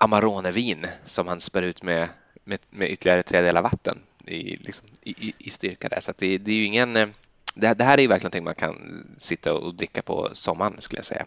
[0.00, 2.08] Amarone-vin som han spär ut med,
[2.44, 6.00] med, med ytterligare tre delar vatten i, liksom, i, i, styrka där.
[6.00, 7.08] Så det, det, är ju ingen eh,
[7.54, 10.98] det, det, här är ju verkligen någonting man kan sitta och dricka på sommaren skulle
[10.98, 11.26] jag säga.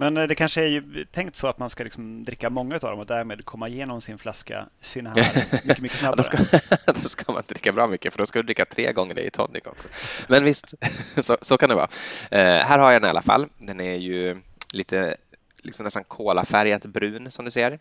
[0.00, 2.80] Men eh, det kanske är ju tänkt så att man ska liksom dricka många av
[2.80, 6.16] dem och därmed komma igenom sin flaska Cynar mycket, mycket snabbare.
[6.16, 6.38] då, ska,
[6.92, 9.30] då ska man dricka bra mycket för då ska du dricka tre gånger det i
[9.30, 9.88] tonic också.
[10.28, 10.74] Men visst,
[11.16, 11.88] så, så kan det vara.
[12.30, 13.48] Eh, här har jag den i alla fall.
[13.58, 15.16] Den är ju lite
[15.56, 17.78] liksom nästan kolafärgat brun som du ser.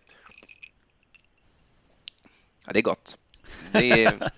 [2.65, 3.17] Ja, det är gott.
[3.71, 4.32] Det är...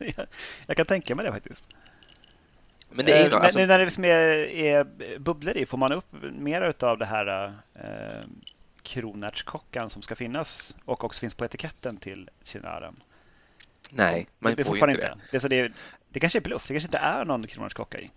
[0.67, 1.69] jag kan tänka mig det faktiskt.
[2.89, 3.59] Men det är eh, alltså...
[3.59, 4.83] När det liksom är, är
[5.19, 8.23] bubblor i, får man upp mer av det här eh,
[8.83, 12.95] kronärtskockan som ska finnas och också finns på etiketten till Chinaren?
[13.89, 15.15] Nej, man det, får ju inte det.
[15.31, 15.71] Det, så det.
[16.09, 18.11] Det kanske är bluff, det kanske inte är någon kronärtskocka i.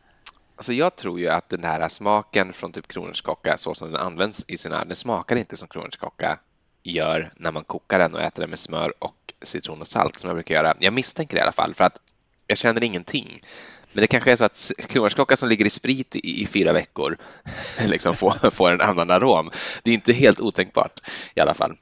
[0.57, 4.45] Alltså jag tror ju att den här smaken från typ kronärtskocka så som den används
[4.49, 6.39] i sin den smakar inte som kronärtskocka
[6.83, 10.29] gör när man kokar den och äter den med smör och citron och salt som
[10.29, 10.75] jag brukar göra.
[10.79, 11.99] Jag misstänker det i alla fall för att
[12.47, 13.43] jag känner ingenting.
[13.92, 17.16] Men det kanske är så att kronärtskocka som ligger i sprit i, i fyra veckor
[17.87, 19.50] liksom får, får en annan arom.
[19.83, 21.00] Det är inte helt otänkbart
[21.35, 21.76] i alla fall.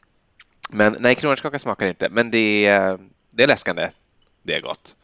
[0.70, 2.98] Men nej, kronärtskocka smakar inte, men det är,
[3.30, 3.90] det är läskande.
[4.42, 4.96] Det är gott.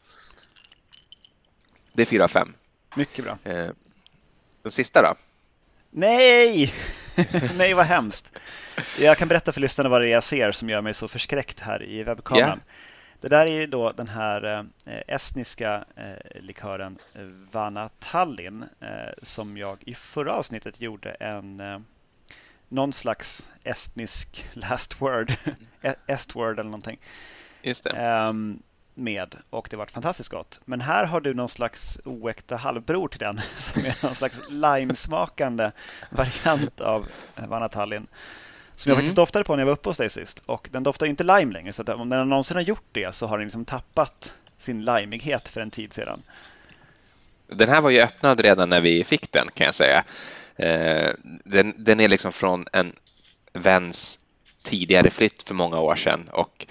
[1.92, 2.54] Det är fyra av fem.
[2.96, 3.38] Mycket bra.
[3.44, 3.70] Eh,
[4.62, 5.14] den sista då?
[5.90, 6.74] Nej!
[7.54, 8.30] Nej, vad hemskt.
[8.98, 11.60] Jag kan berätta för lyssnarna vad det är jag ser som gör mig så förskräckt
[11.60, 12.60] här i webbkameran.
[13.26, 18.64] Det där är ju då den här eh, estniska eh, likören eh, Vana Tallinn
[19.22, 21.62] som jag i förra avsnittet gjorde en
[22.68, 25.32] någon slags estnisk last word,
[26.06, 26.98] estword eller någonting.
[27.62, 27.90] Just det.
[27.90, 28.62] Ehm,
[28.94, 30.60] med och det var fantastiskt gott.
[30.64, 35.70] Men här har du någon slags oäkta halvbror till den som är någon slags limesmakande
[36.10, 38.06] variant av Vana Tallinn.
[38.76, 39.02] Som jag mm.
[39.02, 40.42] faktiskt doftade på när jag var uppe hos dig sist.
[40.46, 41.72] Och den doftar inte lime längre.
[41.72, 45.60] Så om den någonsin har gjort det så har den liksom tappat sin limighet för
[45.60, 46.22] en tid sedan.
[47.48, 50.04] Den här var ju öppnad redan när vi fick den kan jag säga.
[50.56, 51.10] Eh,
[51.44, 52.92] den, den är liksom från en
[53.52, 54.18] väns
[54.62, 56.66] tidigare flytt för många år sedan och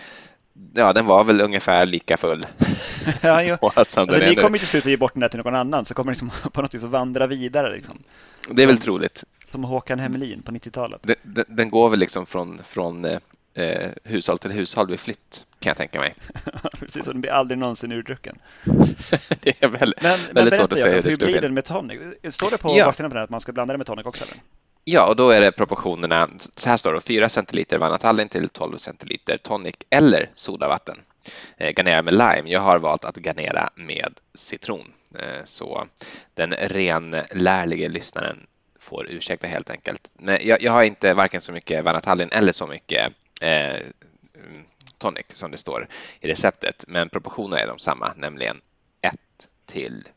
[0.73, 2.45] ja, den var väl ungefär lika full.
[3.21, 3.57] ja, jo.
[3.75, 6.13] alltså, ni kommer till slut att ge bort den där till någon annan så kommer
[6.13, 7.75] den liksom på något vis att vandra vidare.
[7.75, 8.03] Liksom.
[8.49, 9.23] Det är väl troligt.
[9.45, 11.01] Som Håkan Hemmelin på 90-talet.
[11.03, 15.69] Den, den, den, går väl liksom från, från eh, hushåll till hushåll vid flytt, kan
[15.69, 16.15] jag tänka mig.
[16.79, 18.37] Precis, och den blir aldrig någonsin urdrucken.
[19.41, 21.65] det är väl, men, väldigt men svårt att säga hur det Hur blir den med
[21.65, 21.99] tonic?
[22.29, 22.85] Står det på ja.
[22.85, 24.23] baksidan på den att man ska blanda den med tonic också?
[24.23, 24.37] Eller?
[24.87, 28.77] Ja, och då är det proportionerna, så här står det, 4 centiliter Vanatallin till 12
[28.77, 30.97] centiliter tonic eller sodavatten.
[31.57, 32.43] Eh, garnera med lime.
[32.45, 34.93] Jag har valt att garnera med citron.
[35.15, 35.85] Eh, så
[36.33, 38.37] den renlärlige lyssnaren
[38.85, 40.11] får ursäkta helt enkelt.
[40.13, 43.79] Men jag, jag har inte varken så mycket Vanatallin eller så mycket eh,
[44.97, 45.87] tonic som det står
[46.19, 48.61] i receptet, men proportionerna är de samma, nämligen
[49.01, 49.15] 1
[49.65, 50.07] till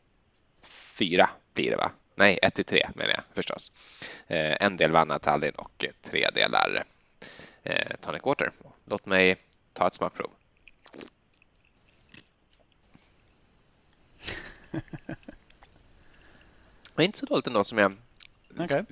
[0.63, 1.91] 4 blir det va?
[2.15, 3.71] Nej, 1 till 3 menar jag förstås.
[4.27, 6.83] Eh, en del Vanatallin och tre delar
[7.63, 8.51] eh, tonic water.
[8.85, 9.35] Låt mig
[9.73, 10.29] ta ett smakprov.
[16.95, 17.95] Det är inte så dåligt ändå som jag
[18.63, 18.83] okay.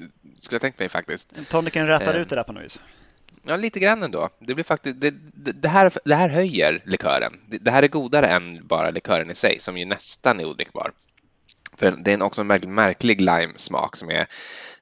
[0.42, 1.50] skulle ha tänkt mig faktiskt.
[1.50, 2.82] Tonicen rätar eh, ut det där på något vis?
[3.44, 4.30] Ja, lite grann ändå.
[4.40, 7.34] Det, blir faktiskt, det, det, det, här, det här höjer likören.
[7.48, 10.92] Det, det, här är godare än bara likören i sig, som ju nästan är odrickbar.
[11.78, 14.28] För det är också en märklig, märklig lime-smak som är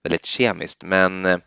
[0.03, 1.37] väldigt kemiskt, men eh,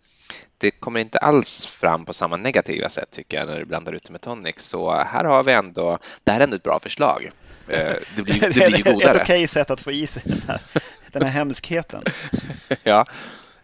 [0.59, 4.05] det kommer inte alls fram på samma negativa sätt tycker jag när du blandar ut
[4.05, 4.55] det med tonic.
[4.59, 7.31] Så här har vi ändå, det här är ändå ett bra förslag.
[7.68, 9.11] Eh, det blir, det blir ju godare.
[9.11, 10.61] Ett okej sätt att få i sig den här,
[11.12, 12.03] den här hemskheten.
[12.83, 13.07] ja,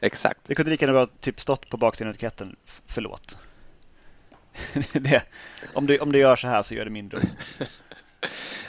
[0.00, 0.40] exakt.
[0.46, 3.38] Det kunde lika gärna typ stått på baksidan av etiketten, förlåt.
[4.92, 5.22] det,
[5.74, 7.18] om, du, om du gör så här så gör det mindre.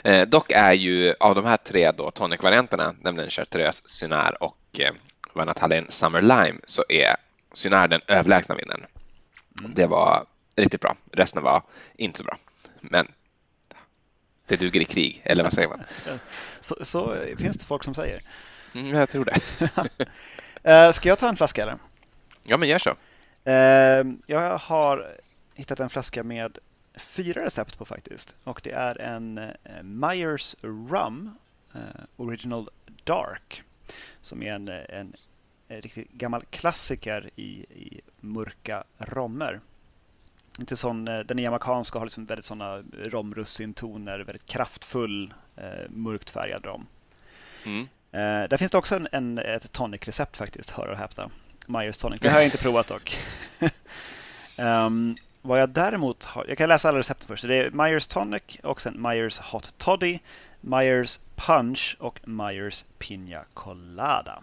[0.02, 4.92] Eh, dock är ju av de här tre då tonic-varianterna, nämligen Chartreuse, Cynar och eh,
[5.32, 7.16] Vanatallin Summer Lime, så är
[7.52, 8.86] Cynar den överlägsna vinnaren.
[9.60, 9.74] Mm.
[9.74, 10.96] Det var riktigt bra.
[11.12, 11.62] Resten var
[11.96, 12.38] inte så bra.
[12.80, 13.06] Men
[14.46, 15.82] det duger i krig, eller vad säger man?
[16.60, 18.20] Så, så finns det folk som säger.
[18.74, 19.40] Mm, jag tror det.
[20.62, 21.78] Eh, ska jag ta en flaska eller?
[22.42, 22.94] Ja, men gör så.
[23.44, 25.16] Ehm, jag har
[25.54, 26.58] hittat en flaska med
[26.94, 28.36] fyra recept på faktiskt.
[28.44, 31.30] Och det är en eh, Myers Rum
[31.74, 31.80] eh,
[32.16, 32.68] Original
[33.04, 33.62] Dark
[34.20, 35.14] som är en, en,
[35.68, 39.60] riktigt gammal klassiker i, i mörka rommer.
[40.58, 46.30] Inte sån, den är jamaicansk och har liksom väldigt sådana romrussintoner, väldigt kraftfull eh, mörkt
[46.30, 46.86] färgad rom.
[47.64, 47.88] Mm.
[48.16, 51.30] Eh, där finns det också en, en, ett tonic-recept faktiskt, hör och häpna.
[51.66, 52.20] Myers tonic.
[52.20, 53.18] Det har jag inte provat dock.
[54.58, 57.48] um, vad jag däremot har, jag kan läsa alla recepten först.
[57.48, 60.18] Det är Myers tonic och sen Myers hot toddy,
[60.60, 64.42] Myers punch och Myers Pina colada.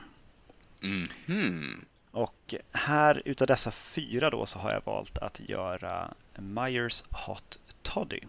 [0.83, 1.85] Mm -hmm.
[2.11, 8.19] Och här utav dessa fyra då så har jag valt att göra Myers hot toddy.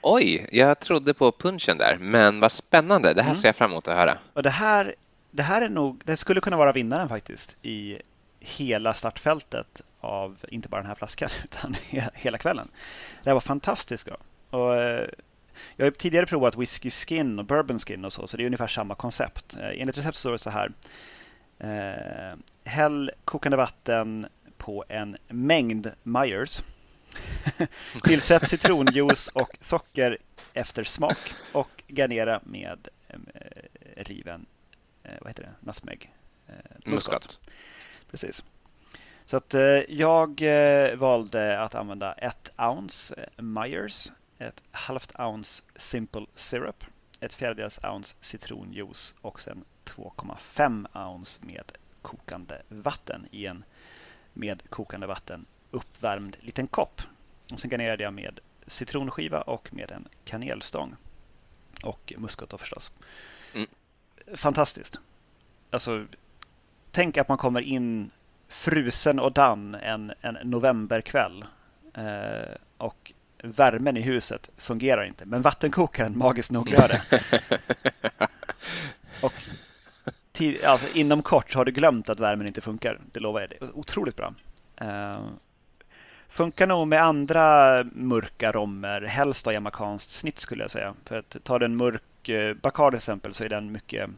[0.00, 3.14] Oj, jag trodde på punchen där, men vad spännande.
[3.14, 3.36] Det här mm.
[3.36, 4.18] ser jag fram emot att höra.
[4.32, 4.94] Och det här,
[5.30, 7.98] det här är nog, det skulle kunna vara vinnaren faktiskt i
[8.40, 11.74] hela startfältet av inte bara den här flaskan utan
[12.14, 12.68] hela kvällen.
[13.22, 14.16] Det här var fantastiskt bra.
[14.50, 15.08] Och eh,
[15.76, 18.66] jag har tidigare provat whisky skin och bourbon skin och så, så det är ungefär
[18.66, 19.56] samma koncept.
[19.56, 20.72] Eh, enligt recept står det så här.
[21.58, 26.62] Eh, häll kokande vatten på en mängd Myers
[28.02, 30.18] Tillsätt citronjuice och socker
[30.52, 33.16] efter smak och garnera med eh,
[33.96, 34.46] riven
[35.02, 35.66] eh, vad heter det?
[35.66, 36.12] nutmeg.
[36.48, 37.40] Eh, muskat.
[38.10, 38.44] Precis.
[39.24, 39.54] Så att
[39.88, 40.42] jag
[40.96, 46.84] valde att använda ett ounce Myers, ett halvt ounce Simple Syrup,
[47.20, 51.72] ett fjärdedels ounce citronjuice och sen 2,5 ounce med
[52.02, 53.64] kokande vatten i en
[54.32, 57.02] med kokande vatten uppvärmd liten kopp.
[57.52, 60.96] Och sen garnerade jag med citronskiva och med en kanelstång.
[61.82, 62.92] Och muskot då förstås.
[63.54, 63.66] Mm.
[64.34, 65.00] Fantastiskt.
[65.70, 66.06] Alltså,
[66.90, 68.10] tänk att man kommer in
[68.48, 71.44] frusen och dann en, en novemberkväll.
[71.94, 77.02] Eh, och värmen i huset fungerar inte, men vattenkokaren magiskt nog gör det.
[79.22, 79.32] och
[80.66, 83.00] alltså, inom kort har du glömt att värmen inte funkar.
[83.12, 83.50] Det lovar jag.
[83.50, 84.34] Det är otroligt bra.
[84.76, 85.26] Eh,
[86.34, 90.94] Funkar nog med andra mörka rommer, helst av jamaicanskt snitt skulle jag säga.
[91.04, 94.10] För att ta en mörk eh, Bacardi till exempel så är den mycket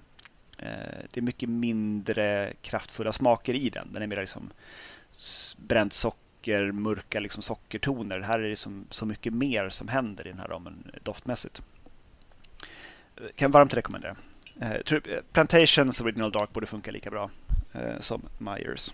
[0.59, 0.69] eh,
[1.11, 3.93] det är mycket mindre kraftfulla smaker i den.
[3.93, 4.51] Den är mer liksom
[5.57, 8.21] bränt socker, mörka liksom sockertoner.
[8.21, 11.63] Här är det liksom så mycket mer som händer i den här rommen eh, doftmässigt.
[13.35, 14.17] Kan varmt rekommendera.
[15.33, 17.31] Plantations Original Dark borde funka lika bra
[18.01, 18.93] som Myers.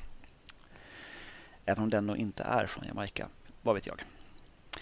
[1.67, 3.29] Även om den nog inte är från Jamaica.
[3.63, 4.03] Vad vet jag.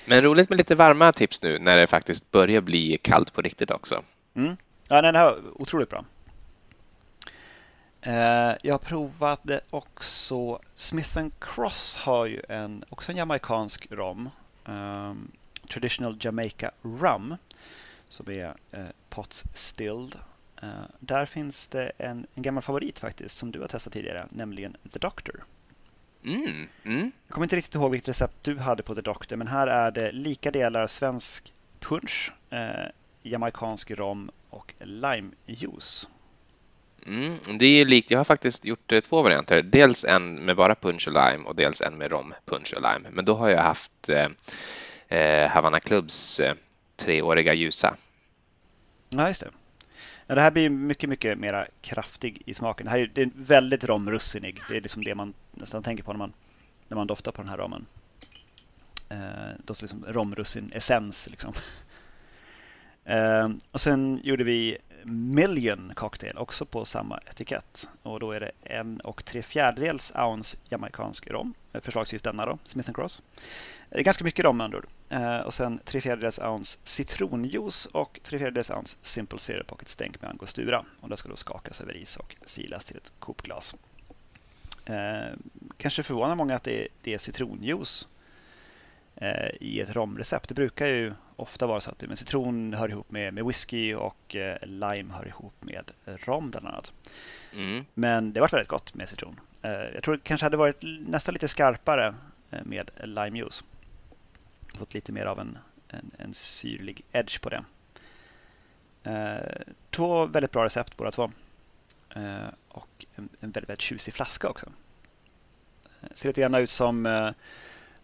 [0.06, 3.70] Men roligt med lite varma tips nu när det faktiskt börjar bli kallt på riktigt
[3.70, 4.02] också.
[4.34, 4.56] Mm.
[4.88, 6.04] Ja, den här var otroligt bra.
[8.00, 14.30] Eh, jag provade också Smith Cross har ju en, också en jamaicansk rom.
[14.64, 15.30] Um,
[15.68, 17.36] Traditional Jamaica Rum
[18.08, 20.16] som är uh, pot stilled.
[20.62, 24.76] Uh, där finns det en, en gammal favorit faktiskt som du har testat tidigare, nämligen
[24.92, 25.44] The Doctor.
[26.28, 27.12] Mm, mm.
[27.26, 29.90] Jag kommer inte riktigt ihåg vilket recept du hade på The Doctor, men här är
[29.90, 32.90] det lika delar svensk punch, eh,
[33.22, 36.08] jamaicansk rom och limejuice.
[37.06, 38.10] Mm, det är likt.
[38.10, 39.62] Jag har faktiskt gjort eh, två varianter.
[39.62, 43.08] Dels en med bara punch och lime och dels en med rom, punch och lime.
[43.10, 44.28] Men då har jag haft eh,
[45.08, 46.54] eh Havana Clubs eh,
[46.96, 47.96] treåriga ljusa.
[49.08, 49.50] Ja, just det.
[50.30, 52.84] Ja, det här blir mycket, mycket mer kraftig i smaken.
[52.84, 54.60] Det här är, det är väldigt romrussinig.
[54.68, 56.32] Det är liksom det man nästan tänker på när man,
[56.88, 57.86] när man doftar på den här ramen.
[59.08, 59.18] Eh,
[59.64, 61.30] doftar liksom romrussin-essens.
[61.30, 61.52] Liksom.
[63.04, 67.88] Eh, och sen gjorde vi Million Cocktail också på samma etikett.
[68.02, 71.54] Och då är det en och tre fjärdedels ounce jamaicansk rom.
[71.72, 73.22] Eh, förslagsvis denna då, Smith Cross.
[73.36, 73.42] Eh,
[73.90, 74.86] det är ganska mycket rom med andra ord.
[75.08, 79.88] Eh, och sen tre fjärdedels ounce citronjuice och tre fjärdedels ounce simple syrup och ett
[79.88, 80.84] stänk med angostura.
[81.00, 83.76] Och det ska då skakas över is och silas till ett kopglas.
[84.84, 85.34] Eh,
[85.76, 88.08] kanske förvånar många att det är, det är citronjuice
[89.60, 90.48] i ett romrecept.
[90.48, 94.36] Det brukar ju ofta vara så att men citron hör ihop med, med whisky och
[94.36, 96.92] eh, lime hör ihop med rom bland annat.
[97.54, 97.84] Mm.
[97.94, 99.40] Men det var väldigt gott med citron.
[99.62, 102.14] Eh, jag tror det kanske hade varit nästan lite skarpare
[102.50, 103.64] eh, med limejuice.
[104.78, 107.64] Fått lite mer av en, en, en syrlig edge på det.
[109.02, 111.30] Eh, två väldigt bra recept båda två.
[112.14, 114.66] Eh, och en, en väldigt, väldigt tjusig flaska också.
[116.12, 117.06] Ser lite grann ut som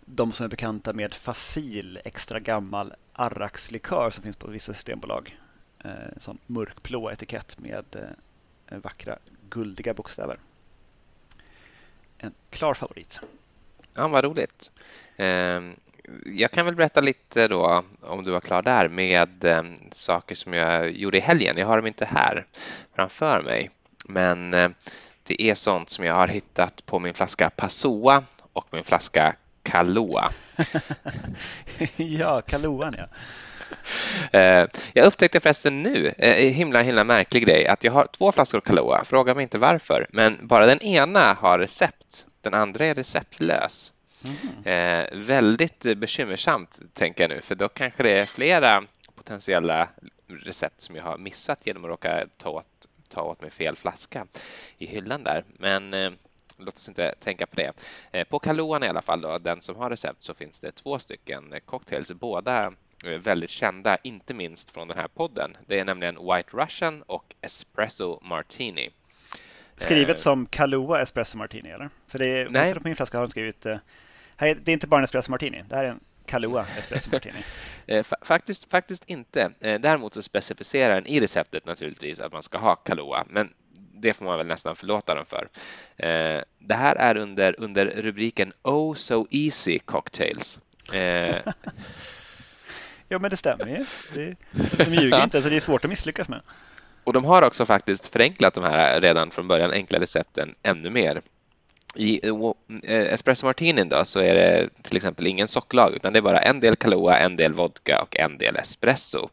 [0.04, 5.38] de som är bekanta med Facil, extra gammal arrakslikör som finns på vissa systembolag.
[5.84, 7.84] Eh, sån mörkblå etikett med
[8.68, 10.38] eh, vackra guldiga bokstäver.
[12.18, 13.20] En klar favorit.
[13.94, 14.70] Ja, vad roligt.
[15.16, 15.60] Eh,
[16.26, 19.62] jag kan väl berätta lite då, om du var klar där, med eh,
[19.92, 21.54] saker som jag gjorde i helgen.
[21.58, 22.46] Jag har dem inte här
[22.94, 23.70] framför mig,
[24.04, 24.70] men eh,
[25.22, 30.32] det är sånt som jag har hittat på min flaska Passoa och min flaska Kahlua.
[31.96, 33.06] ja, Kahlua ja.
[34.38, 38.32] Eh, jag upptäckte förresten nu, en eh, himla, himla märklig grej, att jag har två
[38.32, 39.04] flaskor Kahlua.
[39.04, 42.26] Fråga mig inte varför, men bara den ena har recept.
[42.40, 43.92] Den andra är receptlös.
[44.24, 44.64] Mm.
[44.64, 49.88] Eh, väldigt bekymmersamt, tänker jag nu, för då kanske det är flera potentiella
[50.28, 54.26] recept som jag har missat genom att råka ta åt, ta åt mig fel flaska
[54.78, 55.44] i hyllan där.
[55.58, 55.94] Men
[56.58, 57.72] låt oss inte tänka på det.
[58.12, 60.98] Eh, på Kaluan i alla fall, då, den som har recept, så finns det två
[60.98, 62.72] stycken cocktails, båda
[63.04, 65.56] Eh, väldigt kända, inte minst från den här podden.
[65.66, 68.90] Det är nämligen White Russian och Espresso Martini.
[69.76, 71.90] Skrivet eh, som Kahlua Espresso Martini, eller?
[72.06, 72.74] För det är, Nej.
[72.74, 73.66] på min flaska har de skrivit
[74.38, 77.44] det är inte bara en Espresso Martini, det här är en Kahlua Espresso Martini.
[78.22, 79.50] faktiskt, faktiskt inte.
[79.60, 83.52] Däremot så specificerar den i receptet naturligtvis att man ska ha Kahlua, men
[84.04, 85.48] det får man väl nästan förlåta dem för.
[86.58, 90.60] Det här är under, under rubriken Oh So Easy Cocktails.
[93.08, 93.84] Ja, men det stämmer ju.
[94.14, 94.36] Det,
[94.84, 96.40] de ljuger inte, så det är svårt att misslyckas med.
[97.04, 101.22] Och de har också faktiskt förenklat de här redan från början enkla recepten ännu mer.
[101.94, 106.22] I eh, espresso martinin då så är det till exempel ingen socklag utan det är
[106.22, 109.28] bara en del Kahlua, en del vodka och en del espresso.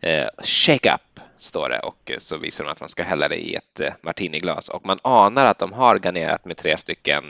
[0.00, 3.54] Eh, shake up står det och så visar de att man ska hälla det i
[3.54, 7.24] ett eh, martiniglas och man anar att de har garnerat med tre stycken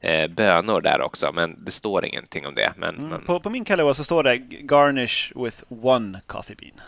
[0.00, 2.72] eh, bönor där också, men det står ingenting om det.
[2.76, 6.80] Men, mm, på, på, min Kahlua så står det garnish with one coffee bean.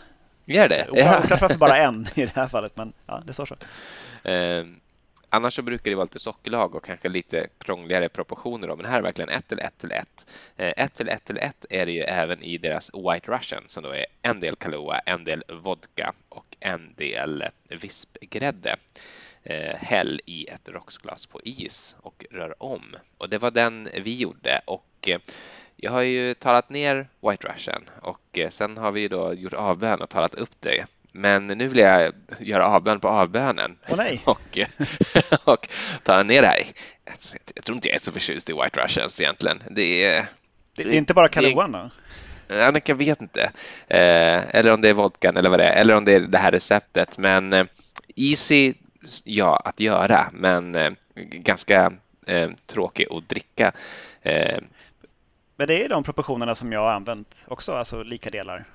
[0.45, 0.87] Gör det?
[0.89, 3.55] Oklart varför bara en i det här fallet, men ja, det står så.
[4.23, 4.65] Eh,
[5.29, 8.67] Annars så brukar det vara lite sockerlag och kanske lite krångligare proportioner.
[8.67, 10.27] Då, men här är verkligen 1 till 1 till 1.
[10.57, 13.83] 1 eh, till 1 till 1 är det ju även i deras White Russian som
[13.83, 18.75] då är en del Kahlua, en del vodka och en del vispgrädde.
[19.43, 22.95] Eh, häll i ett rocksglas på is och rör om.
[23.17, 25.19] Och det var den vi gjorde och eh,
[25.75, 30.09] jag har ju talat ner White Russian och sen har vi då gjort avbön och
[30.09, 33.77] talat upp det men nu vill jag göra avbön på avbönen.
[33.87, 34.17] Oh.
[34.29, 34.59] Och,
[35.43, 35.67] och
[36.03, 36.63] ta ner det här.
[37.55, 39.63] Jag tror inte jag är så förtjust i White Russians egentligen.
[39.69, 40.25] Det är,
[40.75, 41.89] det, det är inte bara Kaluan då?
[42.49, 43.41] Jag vet inte.
[43.87, 45.81] Eh, eller om det är vodkan eller vad det är.
[45.81, 47.17] Eller om det är det här receptet.
[47.17, 47.65] Men eh,
[48.15, 48.73] easy,
[49.23, 50.29] ja, att göra.
[50.33, 51.93] Men eh, ganska
[52.27, 53.71] eh, tråkig att dricka.
[54.21, 54.59] Eh,
[55.55, 58.65] men det är de proportionerna som jag har använt också, alltså lika delar.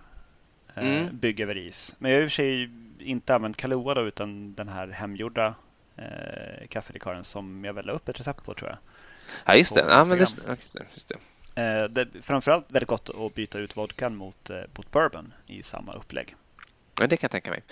[0.74, 1.18] Eh, mm.
[1.18, 1.94] bygg över is.
[1.98, 5.54] Men jag har i och för sig inte använt Kahlua då, utan den här hemgjorda
[5.96, 8.78] eh, kaffelikören som jag väl la upp ett recept på tror jag.
[9.44, 9.84] Ja, just det.
[9.88, 11.14] Ja, men just, just det, just det.
[11.62, 15.62] Eh, det är framförallt väldigt gott att byta ut vodkan mot, eh, mot bourbon i
[15.62, 16.36] samma upplägg.
[17.00, 17.62] Ja, det kan jag tänka mig.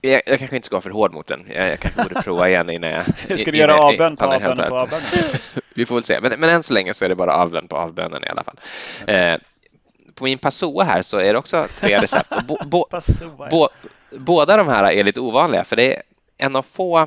[0.00, 1.46] Jag, jag kanske inte ska vara för hård mot den.
[1.54, 3.18] Jag, jag kanske borde prova igen innan jag...
[3.38, 5.06] Ska du göra avbön på avbönen på avbönen?
[5.74, 6.20] Vi får väl se.
[6.20, 8.60] Men, men än så länge så är det bara avbön på avbönen i alla fall.
[9.02, 9.14] Okay.
[9.14, 9.38] Eh,
[10.18, 12.32] på min Passoa här så är det också tre recept.
[12.46, 12.84] Bo, bo,
[13.50, 13.68] bo,
[14.10, 16.02] båda de här är lite ovanliga för det är
[16.38, 16.98] en av få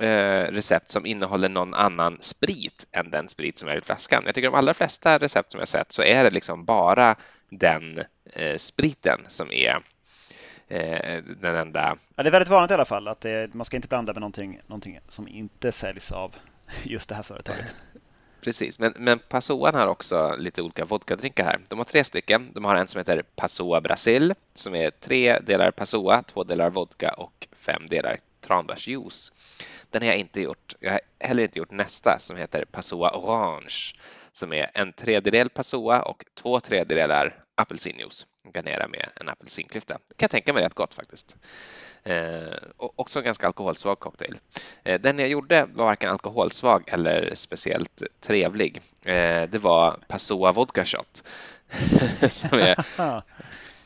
[0.00, 4.22] eh, recept som innehåller någon annan sprit än den sprit som är i flaskan.
[4.26, 7.16] Jag tycker de allra flesta recept som jag sett så är det liksom bara
[7.50, 9.78] den eh, spriten som är
[10.68, 11.96] eh, den enda.
[12.16, 14.20] Ja, det är väldigt vanligt i alla fall att det, man ska inte blanda med
[14.20, 16.34] någonting, någonting som inte säljs av
[16.82, 17.76] just det här företaget.
[18.42, 21.60] Precis, men, men Passoan har också lite olika vodkadrinkar här.
[21.68, 22.50] De har tre stycken.
[22.54, 27.12] De har en som heter Passoa Brasil som är tre delar Passoa, två delar vodka
[27.12, 29.32] och fem delar tranbärsjuice.
[29.90, 30.74] Den har jag inte gjort.
[30.80, 33.94] Jag har heller inte gjort nästa som heter Passoa Orange
[34.32, 38.26] som är en tredjedel Passoa och två tredjedelar apelsinjuice.
[38.44, 39.98] Garnera med en apelsinklyfta.
[40.08, 41.36] Det kan jag tänka mig rätt gott faktiskt.
[42.02, 44.38] Eh, också en ganska alkoholsvag cocktail.
[44.84, 48.82] Eh, den jag gjorde var varken alkoholsvag eller speciellt trevlig.
[49.02, 51.24] Eh, det var Passoa Vodka Shot.
[52.30, 52.84] som är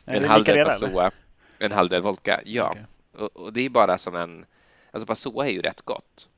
[0.04, 1.10] en halv del Passoa,
[1.58, 2.40] en halv del vodka.
[2.44, 2.82] Ja, okay.
[3.12, 4.46] och, och, det är bara som en...
[4.90, 6.28] Alltså Passoa är ju rätt gott.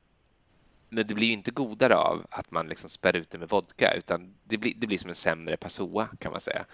[0.89, 3.93] Men det blir ju inte godare av att man liksom spär ut det med vodka
[3.93, 6.65] utan det blir, det blir som en sämre Passoa kan man säga.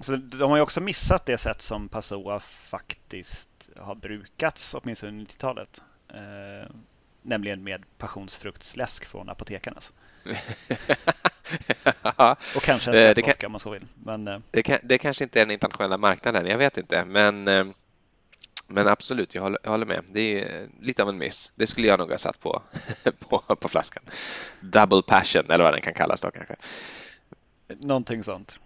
[0.00, 5.12] Eh, så de har ju också missat det sätt som Passoa faktiskt har brukats, åtminstone
[5.12, 5.82] under 90-talet.
[6.08, 6.70] Eh,
[7.22, 9.92] nämligen med passionsfruktsläsk från apotekarnas.
[12.56, 13.86] och kanske en vodka om man så vill.
[14.04, 14.38] Men, eh.
[14.50, 17.04] det, kan, det kanske inte är den internationella marknaden, jag vet inte.
[17.04, 17.64] Men eh,
[18.66, 20.04] Men absolut, jag håller, jag håller, med.
[20.08, 21.52] Det är lite av en miss.
[21.54, 22.62] Det skulle jag nog ha satt på,
[23.18, 24.02] på, på flaskan.
[24.60, 26.56] Double passion, eller vad den kan kallas då kanske.
[27.68, 28.58] Någonting sånt.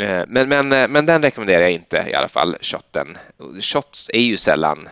[0.00, 3.18] Eh, men, men, eh, men den rekommenderar jag inte i alla fall, shotten.
[3.60, 4.88] Shots är ju sällan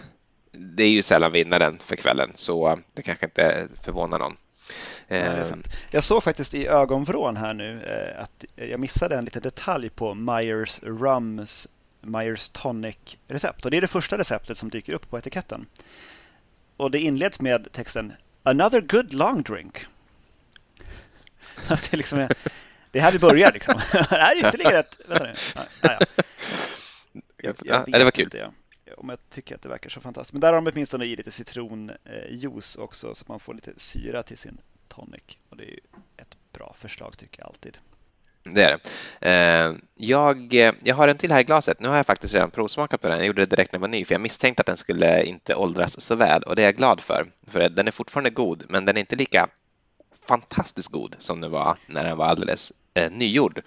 [0.52, 4.36] det är ju sällan vinnaren för kvällen så det kanske inte förvånar någon.
[5.08, 5.44] Ja,
[5.90, 10.14] jag såg faktiskt i ögonvrån här nu eh, att jag missade en liten detalj på
[10.14, 11.68] Myers Rums
[12.00, 13.64] Myers Tonic-recept.
[13.64, 15.66] Och det är det första receptet som dyker upp på etiketten.
[16.76, 19.86] Och det inleds med texten Another good long drink.
[21.68, 22.28] Alltså det, är liksom,
[22.90, 23.74] det är här vi börjar liksom.
[23.92, 25.00] det här är ytterligare ett...
[25.06, 25.34] Vänta nu.
[25.54, 25.98] Ja, ja.
[27.42, 28.24] Jag, jag ja, det var kul.
[28.24, 28.52] Inte, ja
[28.96, 30.32] om jag tycker att det verkar så fantastiskt.
[30.32, 34.22] Men där har de åtminstone i lite citronjuice också så att man får lite syra
[34.22, 35.22] till sin tonic.
[35.48, 35.78] Och det är
[36.16, 37.78] ett bra förslag tycker jag alltid.
[38.42, 38.78] Det är
[39.20, 39.28] det.
[39.30, 41.80] Eh, jag, jag har en till här i glaset.
[41.80, 43.18] Nu har jag faktiskt redan provsmakat på den.
[43.18, 45.54] Jag gjorde det direkt när jag var ny för jag misstänkte att den skulle inte
[45.54, 47.26] åldras så väl och det är jag glad för.
[47.46, 49.48] För den är fortfarande god men den är inte lika
[50.28, 53.62] fantastiskt god som den var när den var alldeles eh, nygjord.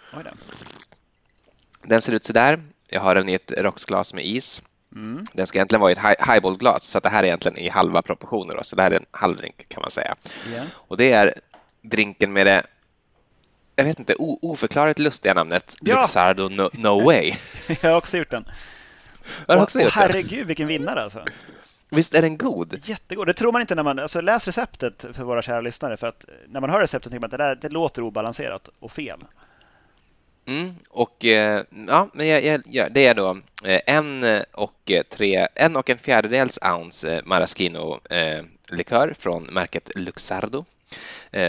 [1.81, 2.63] Den ser ut så där.
[2.89, 4.61] Jag har den i ett rocksglas med is.
[4.95, 5.25] Mm.
[5.33, 8.01] Den ska egentligen vara i ett highballglas så att det här är egentligen i halva
[8.01, 8.55] proportioner.
[8.55, 10.15] Då, så det här är en halvdrink kan man säga.
[10.51, 10.67] Yeah.
[10.73, 11.33] Och det är
[11.81, 12.63] drinken med det
[13.75, 16.01] jag vet inte, oförklarligt lustiga namnet ja.
[16.01, 17.35] Luxardo no, no Way.
[17.81, 18.45] jag har också gjort den.
[19.47, 20.47] Har och, också gjort och herregud den?
[20.47, 21.25] vilken vinnare alltså.
[21.95, 22.79] Visst är den god?
[22.83, 23.27] Jättegod.
[23.27, 25.97] Det tror man inte när man alltså, läs receptet för våra kära lyssnare.
[25.97, 28.91] För att när man hör receptet tänker man att det, där, det låter obalanserat och
[28.91, 29.19] fel.
[30.45, 35.47] Mm, och eh, ja, men jag, jag, jag, det är då eh, en och, tre,
[35.55, 40.65] en och en fjärdedels ounce maraschino-likör från märket Luxardo.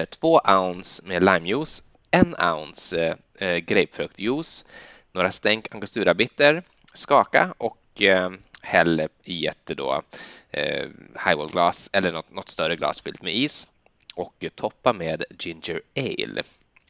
[0.08, 3.16] Två ounce med limejuice, en ounce
[3.66, 4.64] grapefruktjuice,
[5.12, 6.62] några stänk angostura-bitter,
[6.94, 7.76] skaka och
[8.62, 10.02] häll i ett då,
[11.26, 13.70] highballglas eller något, något större glas fyllt med is
[14.14, 16.42] och toppa med ginger ale.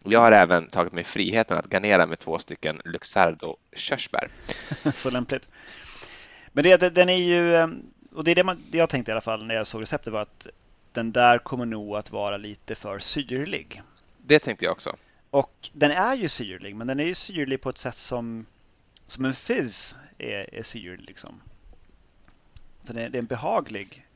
[0.04, 4.28] Jag har även tagit mig friheten att garnera med två stycken Luxardo körsbär.
[4.94, 5.48] Så lämpligt.
[6.52, 7.68] Men det, den är ju, eh,
[8.14, 10.12] och det är det, man, det jag tänkte i alla fall när jag såg receptet
[10.12, 10.46] var att
[10.92, 13.82] den där kommer nog att vara lite för syrlig.
[14.18, 14.96] Det tänkte jag också.
[15.30, 18.46] Och den är ju syrlig, men den är ju syrlig på ett sätt som,
[19.06, 21.08] som en fizz är, är syrlig.
[21.08, 21.40] Liksom.
[22.82, 24.06] Så det är, det är en behaglig,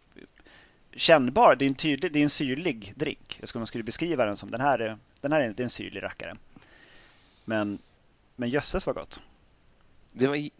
[0.92, 3.36] kännbar, det är en, tydlig, det är en syrlig drink.
[3.40, 6.02] Jag skulle, man skulle beskriva den som den här är den här är en syrlig
[6.02, 6.34] rackare.
[7.44, 7.78] Men,
[8.36, 9.20] men jösses var gott.
[10.12, 10.50] Det var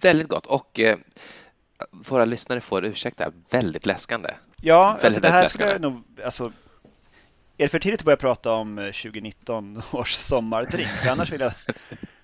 [0.00, 0.98] väldigt gott och eh,
[1.90, 4.34] våra lyssnare får ursäkta, väldigt läskande.
[4.60, 6.02] Ja, väldigt, alltså det här ska jag nog...
[6.24, 6.52] Alltså,
[7.58, 11.06] är det för tidigt att börja prata om 2019 eh, års sommardrink?
[11.08, 11.52] Annars vill jag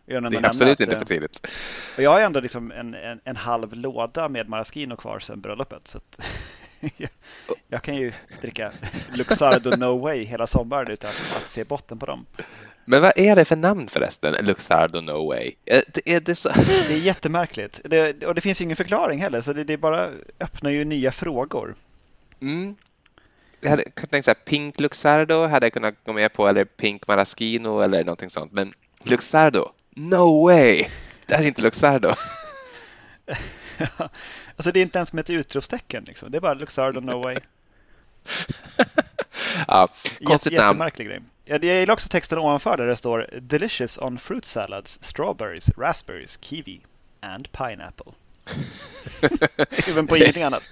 [0.07, 1.51] det är absolut inte för tidigt.
[1.97, 5.89] Och jag har ändå liksom en, en, en halv låda med maraschino kvar sedan bröllopet.
[5.89, 6.01] Så
[6.97, 7.11] jag,
[7.69, 8.73] jag, kan ju dricka
[9.13, 12.27] Luxardo No Way hela sommaren utan att se botten på dem.
[12.85, 15.53] Men vad är det för namn förresten, Luxardo No Way?
[15.65, 16.49] Det är, det så...
[16.89, 20.71] det är jättemärkligt det, och det finns ingen förklaring heller så det, det bara öppnar
[20.71, 21.75] ju nya frågor.
[22.41, 22.77] Mm.
[23.61, 26.65] Jag hade kunnat tänka så här, Pink Luxardo hade jag kunnat gå med på eller
[26.65, 28.73] Pink Maraschino eller någonting sånt men
[29.03, 30.87] Luxardo, no way!
[31.27, 32.09] Det här är inte Luxardo.
[34.57, 36.05] alltså det är inte ens med ett utropstecken.
[36.05, 36.31] Liksom.
[36.31, 37.37] Det är bara Luxardo No Way.
[39.69, 39.89] ja,
[40.25, 40.69] konstigt namn.
[40.69, 41.21] Jättemärklig grej.
[41.45, 46.81] Jag gillar också texten ovanför där det står Delicious on fruit salads, strawberries, raspberries, kiwi
[47.21, 48.13] and pineapple.
[49.89, 50.71] Även på ingenting annat.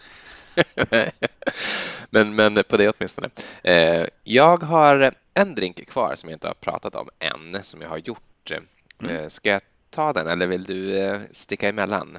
[2.11, 3.31] men, men på det åtminstone.
[3.62, 7.89] Eh, jag har en drink kvar som jag inte har pratat om än, som jag
[7.89, 8.53] har gjort.
[9.01, 9.17] Mm.
[9.17, 12.19] Eh, ska jag ta den eller vill du eh, sticka emellan?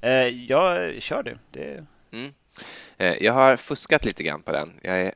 [0.00, 1.38] Eh, jag kör du.
[1.50, 1.86] Det...
[2.12, 2.32] Mm.
[3.20, 4.80] Jag har fuskat lite grann på den.
[4.82, 5.12] Jag är,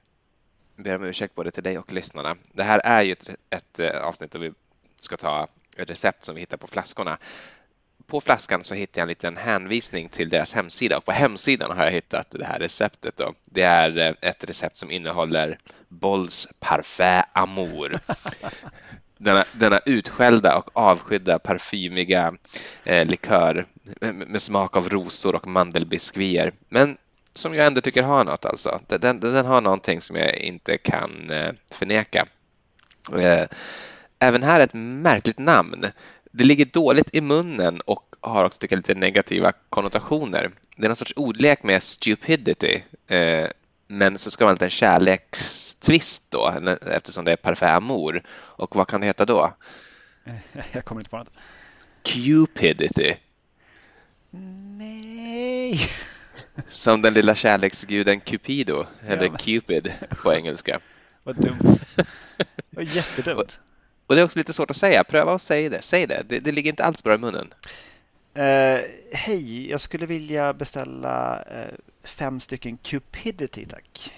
[0.76, 2.36] ber om ursäkt både till dig och lyssnarna.
[2.52, 4.52] Det här är ju ett, ett avsnitt där vi
[5.00, 7.18] ska ta ett recept som vi hittar på flaskorna.
[8.06, 11.84] På flaskan så hittar jag en liten hänvisning till deras hemsida och på hemsidan har
[11.84, 13.16] jag hittat det här receptet.
[13.16, 13.34] Då.
[13.44, 18.00] Det är ett recept som innehåller Bolls Parfait Amour.
[19.22, 22.34] denna, denna utskällda och avskydda parfymiga
[22.84, 23.66] eh, likör
[24.00, 26.52] med, med, smak av rosor och mandelbiskvier.
[26.68, 26.96] Men
[27.34, 28.80] som jag ändå tycker har något alltså.
[28.86, 32.26] Den, den, den har någonting som jag inte kan eh, förneka.
[33.18, 33.46] Eh,
[34.18, 35.84] även här ett märkligt namn.
[36.32, 40.50] Det ligger dåligt i munnen och har också tycker jag, lite negativa konnotationer.
[40.76, 42.82] Det är någon sorts ordlek med stupidity.
[43.08, 43.46] Eh,
[43.86, 46.48] men så ska man ha en kärleks kärlekstvist då
[46.86, 48.22] eftersom det är parfait amour.
[48.30, 49.54] Och vad kan det heta då?
[50.72, 51.30] Jag kommer inte på något.
[52.02, 53.16] Cupidity.
[54.78, 55.80] Nej!
[56.68, 60.80] Som den lilla kärleksguden Cupido, eller men- Cupid på engelska.
[61.24, 61.78] Vad dumt.
[62.70, 63.60] Vad jättedumt.
[64.06, 65.04] Och det är också lite svårt att säga.
[65.04, 65.82] Pröva att säga det.
[65.82, 66.22] Säg det.
[66.28, 67.54] Det, det ligger inte alls bra i munnen.
[68.34, 68.80] Eh,
[69.12, 71.74] Hej, jag skulle vilja beställa eh,
[72.04, 74.12] fem stycken Cupidity, tack.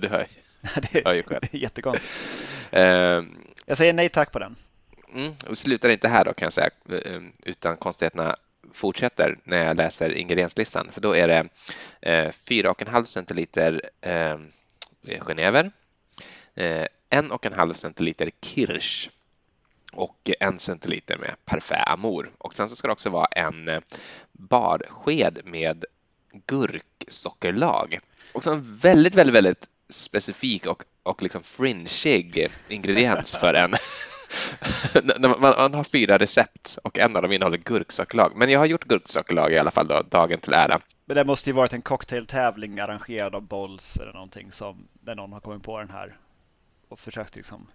[0.00, 0.26] du hör,
[0.92, 1.40] det ju själv.
[1.50, 2.12] är jättekonstigt.
[2.70, 3.36] Ehm,
[3.66, 4.56] Jag säger nej tack på den.
[5.14, 8.36] Mm, och slutar inte här då kan jag säga, eh, utan konstigheterna
[8.72, 10.88] fortsätter när jag läser ingredienslistan.
[10.92, 11.48] För då är det
[12.00, 14.38] eh, 4,5 centiliter eh,
[15.20, 15.70] genever,
[16.54, 19.10] eh, 1,5 centiliter kirsch
[19.92, 22.30] och en centiliter med parfait amour.
[22.38, 23.80] Och sen så ska det också vara en eh,
[24.32, 25.84] barsked med
[26.46, 27.98] gurksockerlag.
[28.32, 33.74] Också en väldigt, väldigt, väldigt specifik och, och liksom fringeig ingrediens för en
[35.20, 38.32] man, man har fyra recept och en av dem innehåller gurksockerlag.
[38.36, 40.80] Men jag har gjort gurksockerlag i alla fall då, dagen till ära.
[41.04, 45.32] Men det måste ju varit en cocktailtävling arrangerad av Bolls eller någonting som där någon
[45.32, 46.16] har kommit på den här
[46.88, 47.66] och försökt liksom.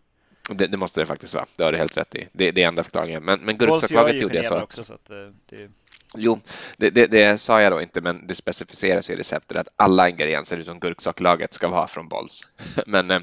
[0.50, 1.46] Det, det måste det faktiskt vara.
[1.56, 2.28] Det har du helt rätt i.
[2.32, 3.24] Det, det är enda förklaringen.
[3.24, 5.72] Men, men ju gjorde jag så att också så att det, det
[6.18, 6.40] Jo,
[6.78, 10.58] det, det, det sa jag då inte, men det specificeras i receptet att alla ingredienser
[10.58, 12.48] utom gurksockerlaget ska vara från Bolls.
[12.88, 13.22] Men eh,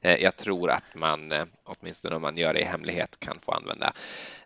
[0.00, 3.52] eh, jag tror att man, eh, åtminstone om man gör det i hemlighet, kan få
[3.52, 3.92] använda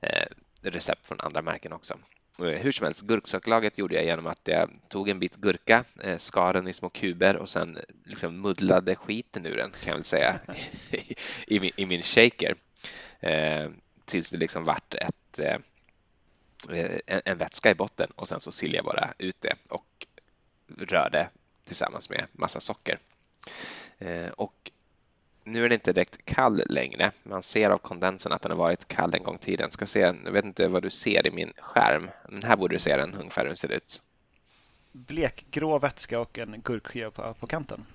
[0.01, 0.27] eh,
[0.63, 1.95] recept från andra märken också.
[2.39, 6.19] Eh, hur som helst, gurksockerlaget gjorde jag genom att jag tog en bit gurka, eh,
[6.19, 9.95] skar den i små kuber och sen eh, liksom muddlade skiten ur den, kan jag
[9.95, 10.41] väl säga,
[10.91, 11.15] i,
[11.47, 12.55] i, min, i min shaker.
[13.21, 13.71] Eh,
[14.05, 15.57] tills det liksom vart ett eh,
[16.69, 20.07] en, en vätska i botten och sen så silade jag bara ut det och
[20.79, 21.29] rörde
[21.65, 22.99] tillsammans med massa socker.
[23.99, 24.71] Eh, och
[25.45, 27.11] nu är den inte direkt kall längre.
[27.23, 29.71] Man ser av kondensen att den har varit kall en gång i tiden.
[29.71, 32.11] Ska se, jag vet inte vad du ser i min skärm.
[32.29, 34.03] Men här borde du se den ungefär hur den ser ut.
[34.93, 37.87] blekgrå vätska och en gurkskiva på, på kanten.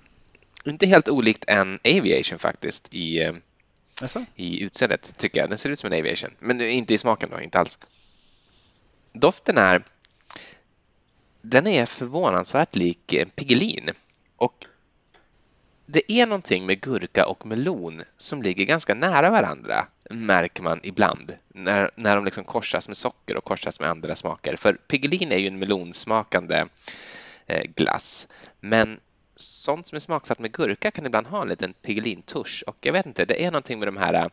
[0.64, 3.34] Inte helt olikt en Aviation faktiskt i, eh,
[4.34, 5.48] i utseendet tycker jag.
[5.50, 7.78] Den ser ut som en Aviation, men inte i smaken då, inte alls.
[9.20, 9.84] Doften är
[11.42, 13.90] den är förvånansvärt lik eh, Piggelin.
[14.36, 14.66] Och
[15.86, 21.36] det är någonting med gurka och melon som ligger ganska nära varandra märker man ibland
[21.48, 24.56] när, när de liksom korsas med socker och korsas med andra smaker.
[24.56, 26.64] För Piggelin är ju en melonsmakande
[27.46, 28.28] eh, glass.
[28.60, 29.00] Men
[29.36, 32.64] sånt som är smaksatt med gurka kan ibland ha en liten Piggelintusch.
[32.66, 34.26] Och jag vet inte, det är någonting med de här eh,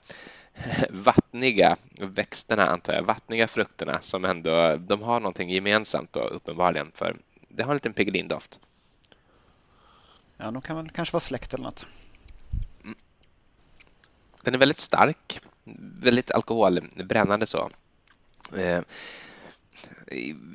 [0.90, 7.18] vattniga växterna antar jag, vattniga frukterna som ändå, de har någonting gemensamt då uppenbarligen för
[7.48, 8.60] det har en liten Piggelin-doft.
[10.38, 11.86] Ja, de kan väl kanske vara släkt eller något.
[14.42, 15.40] Den är väldigt stark,
[16.00, 17.70] väldigt alkoholbrännande så.
[18.58, 18.82] Eh,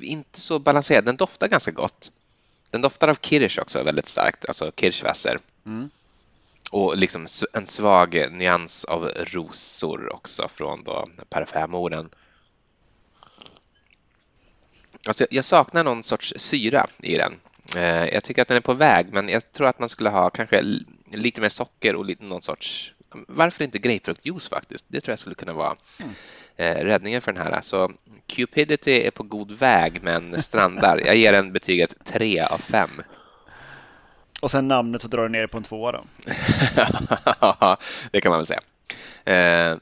[0.01, 2.11] inte så balanserad, den doftar ganska gott.
[2.69, 5.39] Den doftar av kirsch också väldigt starkt, alltså kirschwasser.
[5.65, 5.89] Mm.
[6.71, 12.09] Och liksom en svag nyans av rosor också från då parfymoren.
[15.07, 17.33] Alltså jag- saknar någon sorts syra i den.
[17.75, 20.29] Eh, Jag tycker att den är på väg, men jag tror att man skulle ha
[20.29, 20.61] kanske
[21.11, 22.93] lite mer socker och lite någon sorts...
[23.27, 24.85] Varför inte grapefruktjuice faktiskt?
[24.87, 26.13] Det tror jag skulle kunna vara Mm.
[26.55, 27.61] eh, räddningen för den här.
[27.61, 27.91] Så
[28.27, 31.01] Cupidity är på god väg, men strandar.
[31.05, 32.89] Jag ger den betyget 3 av 5.
[34.41, 36.03] Och sen namnet så drar du ner på en tvåa då.
[38.11, 38.61] det kan man väl säga.
[39.25, 39.77] Eh,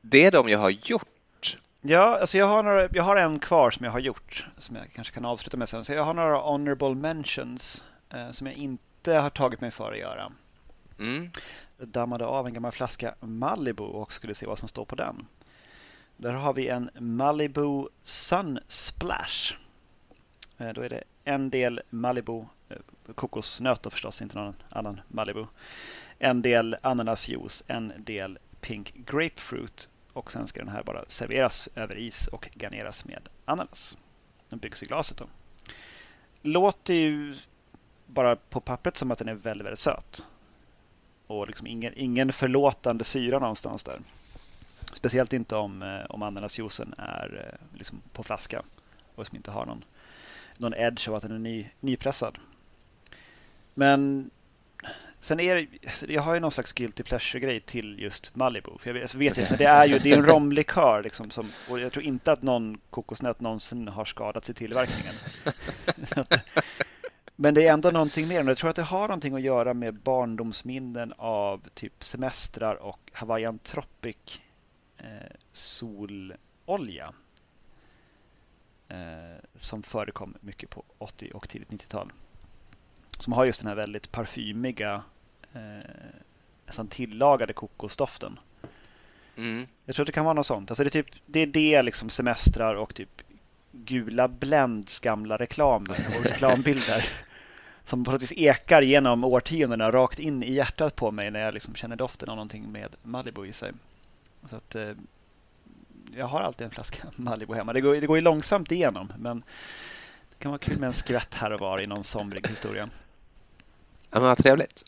[0.00, 1.56] Det är de jag har gjort.
[1.80, 4.84] Ja, alltså jag har, några, jag har en kvar som jag har gjort som jag
[4.94, 5.84] kanske kan avsluta med sen.
[5.84, 7.84] Så jag har några honorable mentions
[8.14, 10.32] eh, som jag inte har tagit mig för att göra.
[10.98, 11.30] Mm.
[11.78, 15.26] Jag dammade av en gammal flaska Malibu och skulle se vad som står på den.
[16.16, 19.54] Där har vi en Malibu Sun Splash.
[20.58, 25.46] Eh, Då är det en del Malibu, kokosnötter kokosnöt då förstås, inte någon annan Malibu.
[26.18, 31.98] En del ananasjuice, en del pink grapefruit och sen ska den här bara serveras över
[31.98, 33.98] is och garneras med ananas.
[34.48, 35.26] Den byggs i glaset då.
[36.42, 37.36] Låter ju
[38.06, 40.24] bara på pappret som att den är väldigt, väldigt söt.
[41.26, 44.00] Och liksom ingen, ingen förlåtande syra någonstans där.
[44.92, 48.62] Speciellt inte om, eh, om ananasjuicen är eh, liksom på flaska
[49.14, 49.84] och som inte har någon,
[50.58, 52.38] någon edge av att den är ny, nypressad.
[53.78, 54.30] Men
[55.20, 58.70] sen är det, jag har ju någon slags guilty pleasure-grej till just Malibu.
[58.78, 61.30] För jag vet, jag vet just, men det är ju det är en romlikör liksom,
[61.30, 65.14] som, och jag tror inte att någon kokosnöt någonsin har skadats i tillverkningen.
[66.16, 66.44] Att-
[67.36, 68.44] men det är ändå någonting mer.
[68.44, 73.10] Och Jag tror att det har någonting att göra med barndomsminnen av typ semestrar och
[73.12, 74.40] Hawaiian Tropic
[74.98, 75.04] eh,
[75.52, 77.12] sololja.
[78.88, 78.96] eh,
[79.56, 82.12] som förekom mycket på 80 och tidigt 90-tal.
[83.18, 85.02] Som har just den här väldigt parfymiga,
[85.54, 85.90] eh,
[86.66, 88.38] nästan tillagade kokosdoften.
[89.36, 89.66] Mm.
[89.84, 90.70] Jag tror att det kan vara något sånt.
[90.70, 93.22] Alltså det, är typ, det är det liksom semestrar och typ
[93.72, 95.86] gula Blends gamla reklam
[96.18, 97.08] och reklambilder
[97.84, 101.54] som på något vis ekar genom årtiondena rakt in i hjärtat på mig när jag
[101.54, 103.72] liksom känner doften av någonting med Malibu i sig.
[104.44, 104.90] Så att, eh,
[106.16, 107.72] jag har alltid en flaska Malibu hemma.
[107.72, 109.44] Det går, det går ju långsamt igenom men
[110.30, 112.88] det kan vara kul med en skvätt här och var i någon somrig historia.
[114.16, 114.84] Ja, men vad trevligt.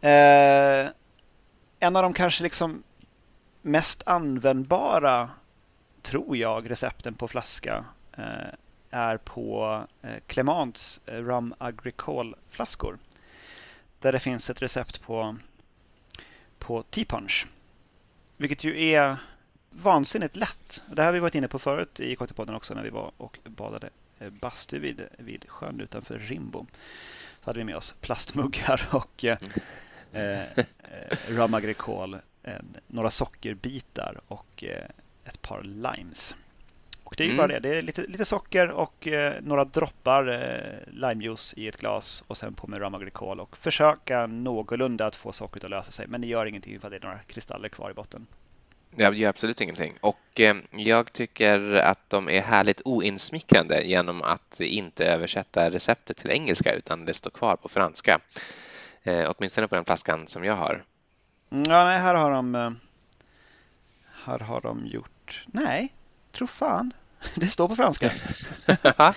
[0.00, 0.90] Eh,
[1.78, 2.82] en av de kanske liksom
[3.62, 5.30] mest användbara,
[6.02, 7.84] tror jag, recepten på flaska
[8.16, 8.54] eh,
[8.90, 12.98] är på eh, Clements eh, Rum Agricole-flaskor.
[14.00, 15.36] Där det finns ett recept på,
[16.58, 17.46] på Tea Punch.
[18.36, 19.16] Vilket ju är
[19.70, 20.82] vansinnigt lätt.
[20.90, 23.38] Det här har vi varit inne på förut i Cocktailpodden också när vi var och
[23.44, 26.66] badade eh, bastu vid, vid sjön utanför Rimbo.
[27.46, 29.38] Så hade vi med oss plastmuggar och eh,
[30.12, 30.64] eh,
[31.28, 32.52] Rum Agricole, eh,
[32.86, 34.84] några sockerbitar och eh,
[35.24, 36.36] ett par limes.
[37.04, 37.36] Och det är ju mm.
[37.36, 37.68] bara det.
[37.68, 42.36] Det är lite, lite socker och eh, några droppar eh, limejuice i ett glas och
[42.36, 46.06] sen på med rum agricole och försöka någorlunda att få sockret att lösa sig.
[46.06, 48.26] Men det gör ingenting för det är några kristaller kvar i botten.
[48.96, 49.94] Det gör absolut ingenting.
[50.00, 56.30] Och eh, jag tycker att de är härligt oinsmickrande genom att inte översätta receptet till
[56.30, 58.20] engelska utan det står kvar på franska.
[59.02, 60.84] Eh, åtminstone på den flaskan som jag har.
[61.50, 62.70] Mm, ja, nej, här har de eh,
[64.24, 65.44] här har de gjort...
[65.46, 65.92] Nej,
[66.32, 66.92] Tro fan.
[67.34, 68.12] Det står på franska.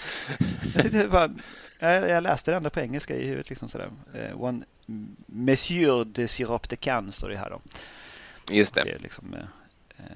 [0.92, 1.32] jag, bara,
[1.80, 3.50] jag, läste det ändå på engelska i huvudet.
[3.50, 3.92] Liksom sådär.
[4.16, 4.66] Uh, one
[5.26, 7.62] Monsieur de Sirop de Cannes står det här då.
[8.52, 8.84] Just det.
[8.84, 9.36] Det, liksom,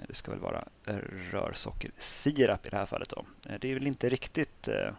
[0.07, 0.67] det ska väl vara
[1.31, 3.09] rörsockersirap i det här fallet.
[3.09, 3.25] Då.
[3.49, 4.93] Uh, det är väl inte riktigt uh,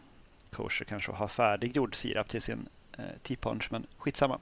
[0.51, 2.69] kosher kanske att ha färdiggjord sirap till sin
[3.23, 4.41] tea punch, men skitsamma.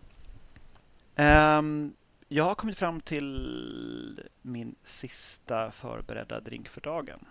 [1.16, 1.94] Um,
[2.28, 7.24] jag har kommit fram till min sista förberedda drink för dagen.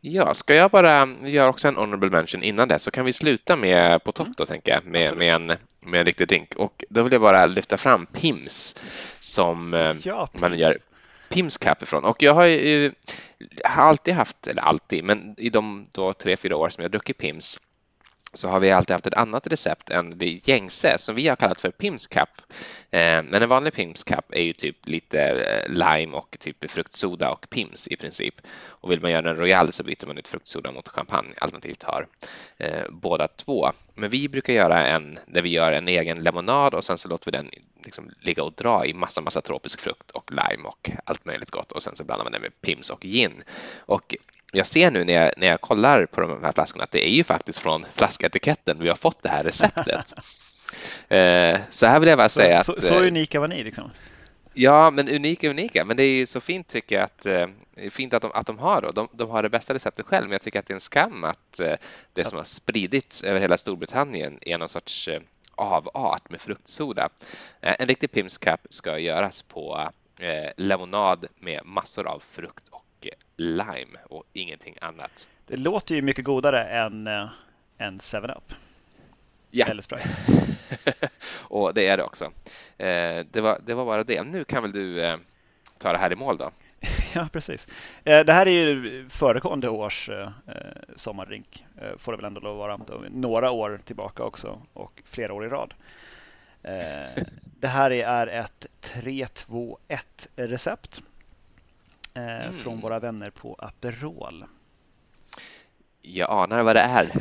[0.00, 3.56] Ja, ska jag bara göra också en honorable mention innan det så kan vi sluta
[3.56, 4.46] med på topp då, mm.
[4.46, 5.46] tänker jag, med, med, en,
[5.80, 6.54] med en riktig drink.
[6.56, 8.80] Och då vill jag bara lyfta fram Pims
[9.18, 10.40] som eh, ja, Pims.
[10.40, 10.72] man gör
[11.30, 12.04] Pims Cup ifrån.
[12.04, 16.56] Och jag har ju eh, alltid haft, eller alltid, men i de då tre, fyra
[16.56, 17.58] år som jag druckit Pims
[18.32, 21.60] så har vi alltid haft ett annat recept än det gängse som vi har kallat
[21.60, 22.28] för Pimms Cup.
[22.90, 27.30] Eh, men en vanlig Pimms Cup är ju typ lite eh, lime och typ fruktsoda
[27.30, 28.34] och Pims i princip.
[28.66, 32.06] Och vill man göra en Royal så byter man ut fruktsoda mot champagne alternativt har
[32.56, 33.72] eh, båda två.
[33.94, 37.24] Men vi brukar göra en där vi gör en egen lemonad och sen så låter
[37.24, 37.50] vi den
[37.84, 41.72] liksom ligga och dra i massa, massa tropisk frukt och lime och allt möjligt gott
[41.72, 43.42] och sen så blandar man den med Pims och gin.
[43.78, 44.14] Och
[44.52, 47.12] jag ser nu när jag, när jag kollar på de här flaskorna att det är
[47.12, 50.12] ju faktiskt från flasketiketten vi har fått det här receptet.
[51.08, 52.82] eh, så här vill jag bara säga så, att...
[52.82, 53.90] Så, så unika var ni liksom?
[54.54, 55.84] Ja, men unika unika.
[55.84, 57.46] Men det är ju så fint tycker jag att, eh,
[57.90, 58.90] fint att de, att de har då.
[58.90, 61.24] De, de, har det bästa receptet själv, men jag tycker att det är en skam
[61.24, 61.74] att eh,
[62.12, 65.20] det som har spridits över hela Storbritannien är någon sorts eh,
[65.54, 67.08] avart med fruktsoda.
[67.60, 69.90] Eh, en riktig Pims Cup ska göras på
[70.20, 72.84] eh, lemonad med massor av frukt och
[73.36, 75.28] lime och ingenting annat.
[75.46, 77.28] Det låter ju mycket godare än, äh,
[77.78, 78.54] än 7-Up.
[79.50, 79.66] Ja.
[79.66, 80.16] Eller Sprite.
[81.38, 82.24] och det är det också.
[82.78, 84.22] Eh, det, var, det var bara det.
[84.22, 85.16] Nu kan väl du eh,
[85.78, 86.50] ta det här i mål då?
[87.14, 87.68] ja, precis.
[88.04, 90.30] Eh, det här är ju föregående års eh,
[90.96, 93.00] sommardrink, eh, får det väl ändå lov att vara.
[93.10, 95.74] Några år tillbaka också och flera år i rad.
[97.60, 99.76] Det här är ett 3-2-1
[100.36, 101.02] recept
[102.14, 102.52] mm.
[102.52, 104.44] från våra vänner på Aperol.
[106.02, 107.12] Jag anar vad det är.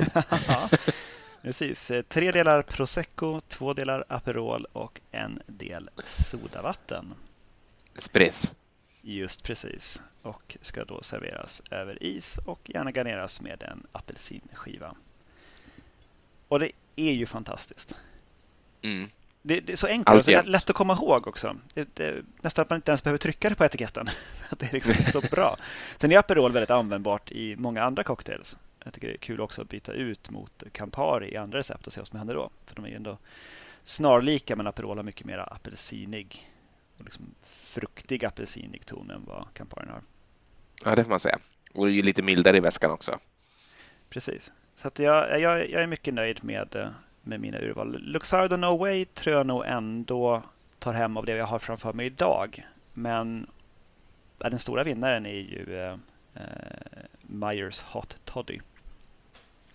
[1.42, 1.92] Precis.
[1.92, 7.14] Eh, tre delar prosecco, två delar Aperol och en del sodavatten.
[7.96, 8.54] Spritz.
[9.02, 10.02] Just precis.
[10.22, 14.96] Och ska då serveras över is och gärna garneras med en apelsinskiva.
[16.48, 17.96] Och det är ju fantastiskt.
[18.82, 19.10] Mm.
[19.42, 21.56] Det, det, är så enkelt och så lätt att komma ihåg också.
[21.74, 24.08] Det, det, nästan att man inte ens behöver trycka det på etiketten.
[24.36, 25.58] För att det är liksom så bra.
[25.98, 28.58] Sen är Aperol väldigt användbart i många andra cocktails.
[28.84, 31.94] Jag tycker det är kul också att byta ut mot Campari i andra recept och
[31.94, 32.50] se vad som händer då.
[32.66, 33.18] För de är ju ändå
[33.84, 36.50] snarlika men Aperol har mycket mer apelsinig
[36.98, 40.02] och liksom fruktig apelsinig ton än vad Campari har.
[40.84, 41.40] Ja, det får man säga.
[41.74, 43.20] Och är ju lite mildare i väskan också.
[44.10, 44.52] Precis.
[44.76, 46.94] Så att jag, jag, jag är mycket nöjd med
[47.24, 47.98] med mina urval.
[48.00, 50.44] Luxardo No Way tror jag nog ändå
[50.80, 52.68] tar hem av det jag har framför mig idag.
[52.94, 53.48] Men
[54.38, 55.90] den stora vinnaren är ju
[56.34, 56.40] eh,
[57.22, 58.60] Myers Hot Toddy.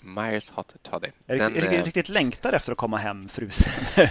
[0.00, 1.08] Myers Hot Toddy.
[1.26, 1.84] Jag Den, riktigt, eh...
[1.84, 3.72] riktigt längtar efter att komma hem frusen.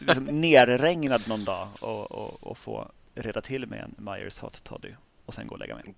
[0.00, 4.92] liksom nerregnad någon dag och, och, och, få reda till mig en Myers Hot Toddy
[5.26, 5.94] och sen gå och lägga mig.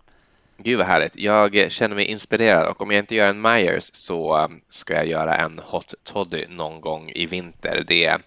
[0.62, 1.16] Gud vad härligt.
[1.16, 5.06] Jag känner mig inspirerad och om jag inte gör en Myers så um, ska jag
[5.06, 7.84] göra en Hot Toddy någon gång i vinter.
[7.86, 8.18] Det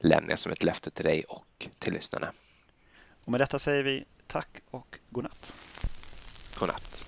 [0.00, 2.32] lämnar jag som ett löfte till dig och till lyssnarna.
[3.24, 5.54] Och med detta säger vi tack och godnatt.
[6.58, 7.05] Godnatt.